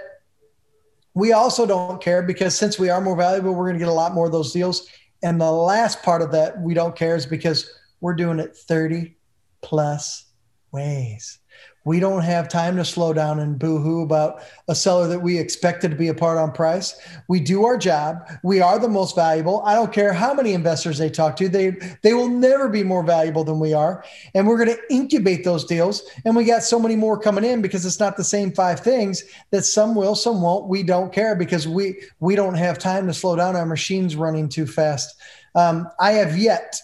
[1.14, 3.92] we also don't care because since we are more valuable, we're going to get a
[3.92, 4.86] lot more of those deals.
[5.22, 9.16] And the last part of that we don't care is because we're doing it 30
[9.62, 10.27] plus
[10.72, 11.38] ways.
[11.84, 15.90] We don't have time to slow down and boohoo about a seller that we expected
[15.90, 17.00] to be a part on price.
[17.28, 18.28] We do our job.
[18.42, 19.62] We are the most valuable.
[19.64, 21.48] I don't care how many investors they talk to.
[21.48, 24.04] They they will never be more valuable than we are.
[24.34, 26.02] And we're going to incubate those deals.
[26.26, 29.24] And we got so many more coming in because it's not the same five things
[29.50, 30.68] that some will, some won't.
[30.68, 33.56] We don't care because we we don't have time to slow down.
[33.56, 35.16] Our machine's running too fast.
[35.54, 36.78] Um, I have yet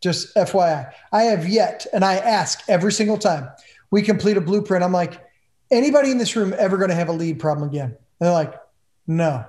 [0.00, 3.48] just FYI, I have yet, and I ask every single time
[3.90, 4.84] we complete a blueprint.
[4.84, 5.20] I'm like,
[5.70, 7.90] anybody in this room ever going to have a lead problem again?
[7.90, 8.54] And they're like,
[9.06, 9.44] no.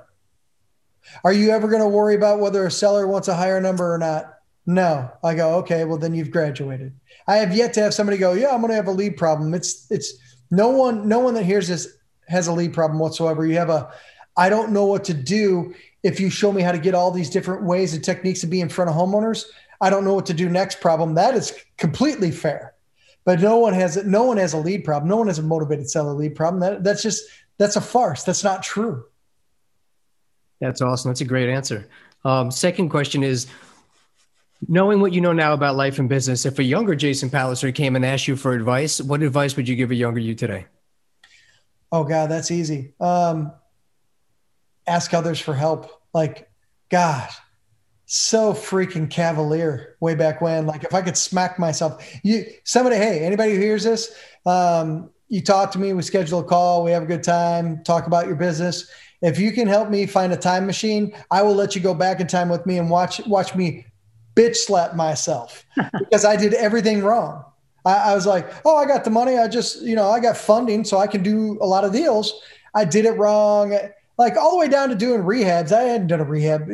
[1.24, 3.98] Are you ever going to worry about whether a seller wants a higher number or
[3.98, 4.36] not?
[4.66, 5.12] No.
[5.24, 6.94] I go, okay, well then you've graduated.
[7.28, 9.54] I have yet to have somebody go, yeah, I'm going to have a lead problem.
[9.54, 10.14] It's it's
[10.52, 11.88] no one no one that hears this
[12.28, 13.46] has a lead problem whatsoever.
[13.46, 13.92] You have a
[14.38, 15.74] I don't know what to do
[16.04, 18.62] if you show me how to get all these different ways and techniques to be
[18.62, 19.46] in front of homeowners.
[19.82, 21.16] I don't know what to do next problem.
[21.16, 22.74] That is completely fair.
[23.26, 25.10] But no one has no one has a lead problem.
[25.10, 26.62] No one has a motivated seller lead problem.
[26.62, 27.24] That, that's just
[27.58, 28.24] that's a farce.
[28.24, 29.06] That's not true.
[30.62, 31.10] That's awesome.
[31.10, 31.88] That's a great answer.
[32.26, 33.48] Um, second question is
[34.68, 37.96] knowing what you know now about life and business, if a younger Jason Palliser came
[37.96, 40.66] and asked you for advice, what advice would you give a younger you today?
[41.92, 42.94] Oh God, that's easy.
[43.00, 43.52] Um,
[44.86, 45.90] ask others for help.
[46.14, 46.50] Like,
[46.90, 47.30] God,
[48.12, 50.66] so freaking cavalier way back when.
[50.66, 54.12] Like if I could smack myself, you somebody, hey, anybody who hears this,
[54.48, 58.08] um, you talk to me, we schedule a call, we have a good time, talk
[58.08, 58.90] about your business.
[59.22, 62.20] If you can help me find a time machine, I will let you go back
[62.20, 63.86] in time with me and watch watch me
[64.34, 65.64] bitch slap myself
[66.00, 67.46] because I did everything wrong.
[67.86, 69.38] I, I was like, oh, I got the money.
[69.38, 72.42] I just, you know, I got funding, so I can do a lot of deals.
[72.74, 73.78] I did it wrong
[74.20, 75.72] like all the way down to doing rehabs.
[75.72, 76.70] I hadn't done a rehab.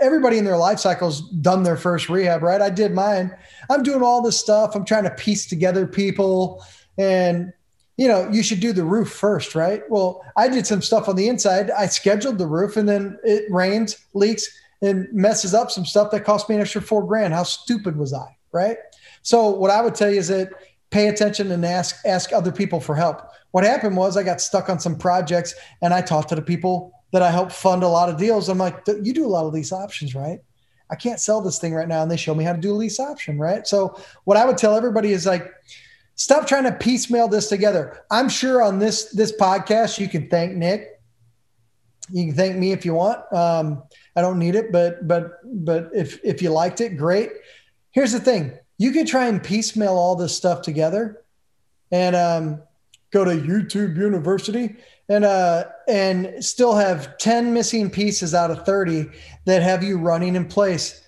[0.00, 2.60] Everybody in their life cycle's done their first rehab, right?
[2.60, 3.34] I did mine.
[3.70, 4.76] I'm doing all this stuff.
[4.76, 6.62] I'm trying to piece together people
[6.98, 7.54] and
[7.96, 9.82] you know, you should do the roof first, right?
[9.90, 11.70] Well, I did some stuff on the inside.
[11.70, 14.48] I scheduled the roof and then it rains, leaks,
[14.80, 17.34] and messes up some stuff that cost me an extra four grand.
[17.34, 18.36] How stupid was I?
[18.52, 18.78] Right.
[19.22, 20.50] So what I would tell you is that
[20.90, 23.22] pay attention and ask ask other people for help.
[23.52, 26.92] What happened was I got stuck on some projects and I talked to the people
[27.12, 28.48] that I help fund a lot of deals.
[28.48, 30.38] I'm like, you do a lot of lease options, right?
[30.90, 32.02] I can't sell this thing right now.
[32.02, 33.66] And they show me how to do a lease option, right?
[33.66, 35.52] So what I would tell everybody is like,
[36.16, 38.00] stop trying to piecemeal this together.
[38.10, 41.00] I'm sure on this this podcast you can thank Nick.
[42.10, 43.20] You can thank me if you want.
[43.32, 43.82] Um,
[44.16, 47.30] I don't need it, but but but if if you liked it, great.
[47.92, 51.22] Here's the thing: you can try and piecemeal all this stuff together,
[51.92, 52.62] and um,
[53.12, 54.74] go to YouTube University
[55.10, 59.06] and uh and still have 10 missing pieces out of 30
[59.44, 61.06] that have you running in place.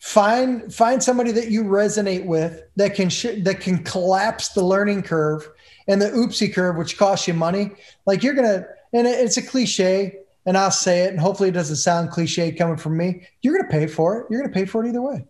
[0.00, 5.02] Find find somebody that you resonate with that can sh- that can collapse the learning
[5.02, 5.48] curve
[5.86, 7.70] and the oopsie curve which costs you money.
[8.06, 11.76] Like you're gonna and it's a cliche and i'll say it and hopefully it doesn't
[11.76, 13.28] sound cliche coming from me.
[13.40, 14.26] You're gonna pay for it.
[14.30, 15.24] You're gonna pay for it either way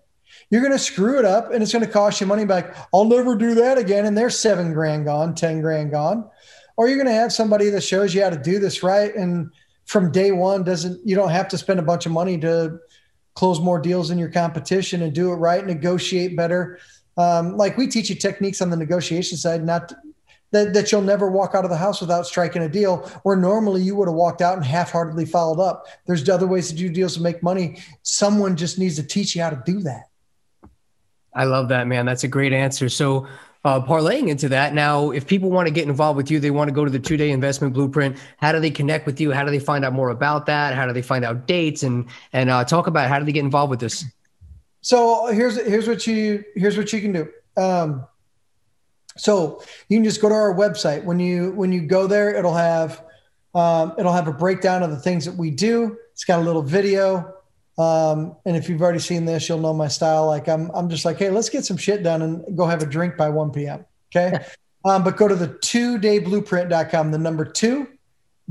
[0.55, 2.77] you're going to screw it up and it's going to cost you money back.
[2.95, 4.07] I'll never do that again.
[4.07, 6.31] And there's seven grand gone, 10 grand gone.
[6.77, 9.13] Or you're going to have somebody that shows you how to do this right.
[9.17, 9.51] And
[9.85, 12.79] from day one, doesn't, you don't have to spend a bunch of money to
[13.35, 16.79] close more deals in your competition and do it right, negotiate better.
[17.17, 19.93] Um, like we teach you techniques on the negotiation side, not
[20.53, 23.83] that, that you'll never walk out of the house without striking a deal where normally
[23.83, 25.89] you would have walked out and half-heartedly followed up.
[26.07, 27.83] There's other ways to do deals to make money.
[28.03, 30.11] Someone just needs to teach you how to do that.
[31.35, 32.07] I love that, man.
[32.07, 32.89] That's a great answer.
[32.89, 33.27] So,
[33.65, 36.69] uh, parlaying into that, now, if people want to get involved with you, they want
[36.69, 38.17] to go to the two day investment blueprint.
[38.37, 39.33] How do they connect with you?
[39.33, 40.75] How do they find out more about that?
[40.75, 43.45] How do they find out dates and and uh, talk about how do they get
[43.45, 44.05] involved with this?
[44.83, 47.29] So here's here's what you here's what you can do.
[47.57, 48.07] Um,
[49.17, 51.05] so you can just go to our website.
[51.05, 53.03] When you when you go there, it'll have
[53.55, 55.97] um, it'll have a breakdown of the things that we do.
[56.13, 57.35] It's got a little video.
[57.77, 60.27] Um, and if you've already seen this, you'll know my style.
[60.27, 62.87] Like I'm, I'm just like, hey, let's get some shit done and go have a
[62.87, 63.85] drink by 1 p.m.
[64.15, 64.39] Okay.
[64.85, 67.89] um, but go to the two day blueprint.com, the number two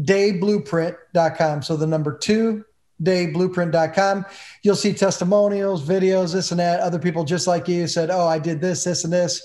[0.02, 1.62] day blueprint.com.
[1.62, 2.66] So the number two
[3.02, 4.26] day blueprint.com.
[4.62, 6.80] You'll see testimonials, videos, this and that.
[6.80, 9.42] Other people just like you said, oh, I did this, this, and this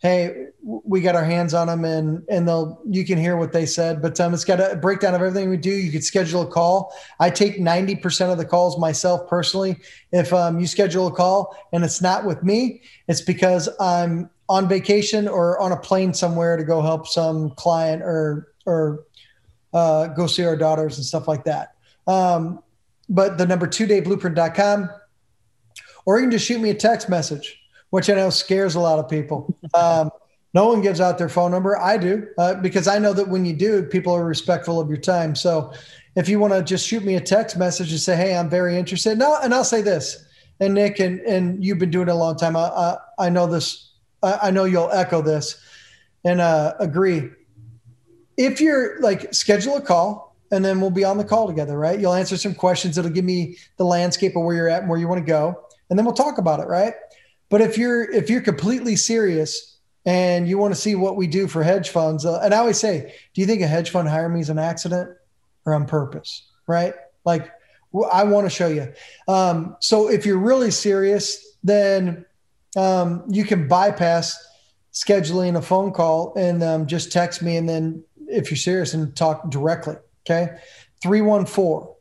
[0.00, 3.66] hey, we got our hands on them and and they'll you can hear what they
[3.66, 4.00] said.
[4.00, 5.70] But um, it's got a breakdown of everything we do.
[5.70, 6.92] You could schedule a call.
[7.18, 9.76] I take ninety percent of the calls myself personally.
[10.12, 14.68] If um, you schedule a call and it's not with me, it's because I'm on
[14.68, 19.04] vacation or on a plane somewhere to go help some client or or
[19.74, 21.74] uh, go see our daughters and stuff like that.
[22.06, 22.62] Um,
[23.08, 24.90] but the number two day blueprint.com,
[26.06, 27.58] or you can just shoot me a text message
[27.90, 29.56] which I know scares a lot of people.
[29.74, 30.10] Um,
[30.54, 31.78] no one gives out their phone number.
[31.78, 34.98] I do uh, because I know that when you do, people are respectful of your
[34.98, 35.34] time.
[35.34, 35.72] So
[36.16, 38.78] if you want to just shoot me a text message and say, "Hey, I'm very
[38.78, 40.26] interested," now and I'll say this,
[40.58, 42.56] and Nick, and and you've been doing it a long time.
[42.56, 43.92] I I, I know this.
[44.22, 45.62] I, I, know you'll echo this
[46.24, 47.30] and uh, agree.
[48.36, 52.00] If you're like schedule a call and then we'll be on the call together, right?
[52.00, 54.98] You'll answer some questions that'll give me the landscape of where you're at and where
[54.98, 56.94] you want to go, and then we'll talk about it, right?
[57.50, 61.46] But if you're if you're completely serious and you want to see what we do
[61.46, 64.28] for hedge funds, uh, and I always say, do you think a hedge fund hire
[64.28, 65.10] me is an accident
[65.64, 66.46] or on purpose?
[66.66, 66.94] Right?
[67.24, 67.50] Like
[68.12, 68.92] I want to show you.
[69.26, 72.24] Um, so if you're really serious, then
[72.76, 74.36] um, you can bypass
[74.92, 77.56] scheduling a phone call and um, just text me.
[77.56, 79.96] And then if you're serious and talk directly,
[80.26, 80.58] okay.
[81.02, 81.94] 314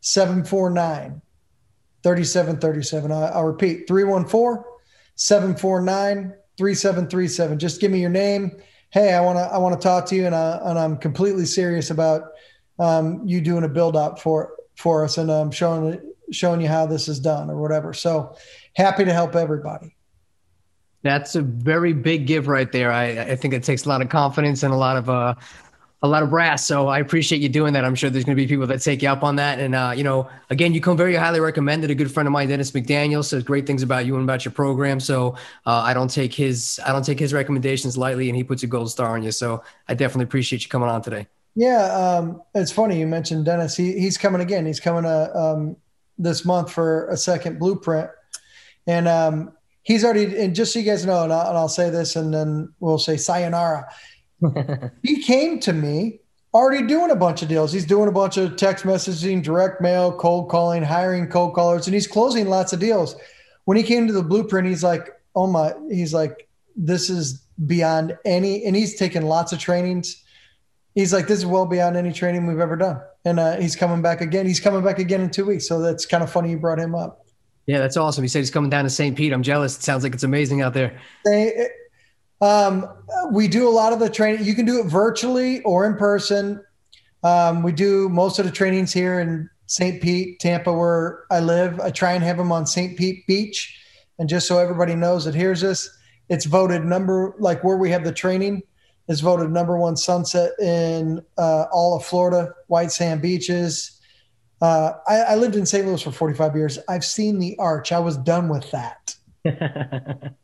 [0.00, 1.22] 749
[2.04, 3.10] 3737.
[3.10, 4.62] I, I'll repeat 314
[5.16, 7.58] 749 3737.
[7.58, 8.52] Just give me your name.
[8.90, 11.46] Hey, I want to I want to talk to you, and I and I'm completely
[11.46, 12.30] serious about
[12.78, 16.68] um, you doing a build up for for us, and I'm um, showing showing you
[16.68, 17.92] how this is done or whatever.
[17.92, 18.36] So
[18.76, 19.96] happy to help everybody.
[21.02, 22.90] That's a very big give right there.
[22.90, 25.34] I, I think it takes a lot of confidence and a lot of uh,
[26.04, 26.66] a lot of brass.
[26.66, 27.82] So I appreciate you doing that.
[27.82, 29.58] I'm sure there's going to be people that take you up on that.
[29.58, 31.90] And, uh, you know, again, you come very highly recommended.
[31.90, 34.52] A good friend of mine, Dennis McDaniel, says great things about you and about your
[34.52, 35.00] program.
[35.00, 35.30] So
[35.64, 38.66] uh, I don't take his I don't take his recommendations lightly, and he puts a
[38.66, 39.32] gold star on you.
[39.32, 41.26] So I definitely appreciate you coming on today.
[41.54, 43.74] Yeah, um, it's funny you mentioned Dennis.
[43.74, 44.66] He, he's coming again.
[44.66, 45.74] He's coming uh, um,
[46.18, 48.10] this month for a second blueprint,
[48.86, 49.52] and um,
[49.84, 50.38] he's already.
[50.38, 52.98] And just so you guys know, and I'll, and I'll say this, and then we'll
[52.98, 53.86] say sayonara
[55.02, 56.20] he came to me
[56.54, 57.72] already doing a bunch of deals.
[57.72, 61.94] He's doing a bunch of text messaging, direct mail, cold calling, hiring cold callers, and
[61.94, 63.16] he's closing lots of deals.
[63.64, 68.16] When he came to the blueprint, he's like, "Oh my!" He's like, "This is beyond
[68.24, 70.22] any," and he's taken lots of trainings.
[70.94, 74.02] He's like, "This is well beyond any training we've ever done," and uh, he's coming
[74.02, 74.46] back again.
[74.46, 76.94] He's coming back again in two weeks, so that's kind of funny you brought him
[76.94, 77.26] up.
[77.66, 78.22] Yeah, that's awesome.
[78.22, 79.16] He said he's coming down to St.
[79.16, 79.32] Pete.
[79.32, 79.76] I'm jealous.
[79.78, 81.00] It sounds like it's amazing out there.
[81.24, 81.68] They,
[82.44, 82.88] um,
[83.30, 84.44] we do a lot of the training.
[84.44, 86.62] You can do it virtually or in person.
[87.22, 90.02] Um, we do most of the trainings here in St.
[90.02, 91.80] Pete, Tampa, where I live.
[91.80, 92.98] I try and have them on St.
[92.98, 93.80] Pete Beach.
[94.18, 95.88] And just so everybody knows that here's this,
[96.28, 98.62] it's voted number, like where we have the training,
[99.08, 104.00] is voted number one sunset in uh, all of Florida, white sand beaches.
[104.60, 105.86] Uh, I, I lived in St.
[105.86, 106.78] Louis for 45 years.
[106.88, 107.90] I've seen the arch.
[107.90, 109.14] I was done with that.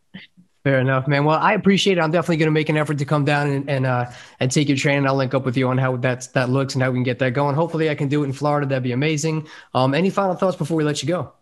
[0.62, 1.24] Fair enough, man.
[1.24, 2.02] Well, I appreciate it.
[2.02, 4.68] I'm definitely going to make an effort to come down and and, uh, and take
[4.68, 5.06] your training.
[5.06, 7.18] I'll link up with you on how that that looks and how we can get
[7.20, 7.54] that going.
[7.54, 8.66] Hopefully, I can do it in Florida.
[8.66, 9.48] That'd be amazing.
[9.72, 11.32] Um, any final thoughts before we let you go?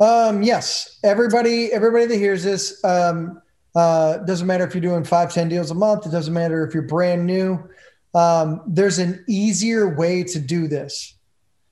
[0.00, 3.40] Um, yes, everybody, everybody that hears this, um,
[3.74, 6.06] uh, doesn't matter if you're doing five, 10 deals a month.
[6.06, 7.62] It doesn't matter if you're brand new.
[8.14, 11.14] Um, there's an easier way to do this.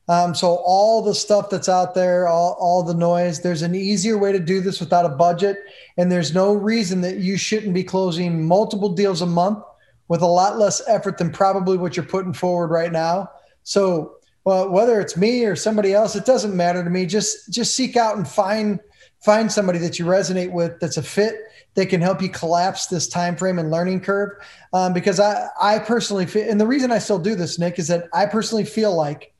[0.09, 4.17] Um, so all the stuff that's out there, all, all the noise, there's an easier
[4.17, 5.59] way to do this without a budget.
[5.99, 9.63] And there's no reason that you shouldn't be closing multiple deals a month
[10.09, 13.31] with a lot less effort than probably what you're putting forward right now.
[13.65, 17.05] So well, whether it's me or somebody else, it doesn't matter to me.
[17.05, 18.81] Just just seek out and find
[19.23, 21.35] find somebody that you resonate with that's a fit
[21.75, 24.31] that can help you collapse this time frame and learning curve.
[24.73, 27.89] Um, because I I personally feel, and the reason I still do this, Nick, is
[27.89, 29.35] that I personally feel like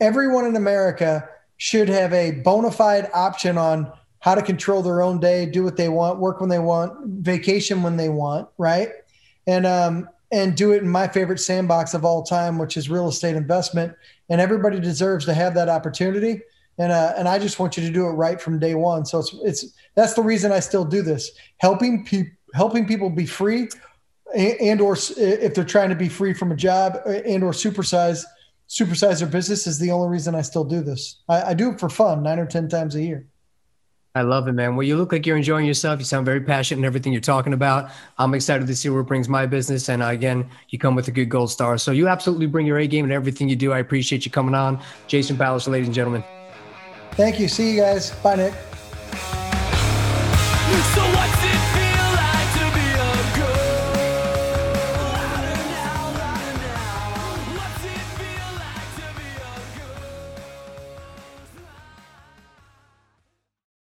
[0.00, 5.20] everyone in America should have a bona fide option on how to control their own
[5.20, 8.90] day, do what they want, work when they want, vacation when they want, right?
[9.46, 13.08] And um, and do it in my favorite sandbox of all time, which is real
[13.08, 13.94] estate investment.
[14.28, 16.42] And everybody deserves to have that opportunity.
[16.78, 19.04] And uh, and I just want you to do it right from day one.
[19.04, 23.26] So it's it's that's the reason I still do this, helping people helping people be
[23.26, 23.68] free,
[24.34, 28.24] and, and or if they're trying to be free from a job and or supersize
[28.68, 31.22] supersize their business is the only reason I still do this.
[31.28, 33.26] I, I do it for fun, nine or ten times a year.
[34.14, 34.74] I love it, man.
[34.74, 36.00] Well, you look like you're enjoying yourself.
[36.00, 37.90] You sound very passionate in everything you're talking about.
[38.18, 39.88] I'm excited to see where it brings my business.
[39.88, 41.78] And uh, again, you come with a good gold star.
[41.78, 43.72] So you absolutely bring your A game and everything you do.
[43.72, 44.80] I appreciate you coming on.
[45.06, 46.24] Jason Palliser, ladies and gentlemen.
[47.12, 47.46] Thank you.
[47.48, 48.10] See you guys.
[48.10, 48.54] Bye, Nick.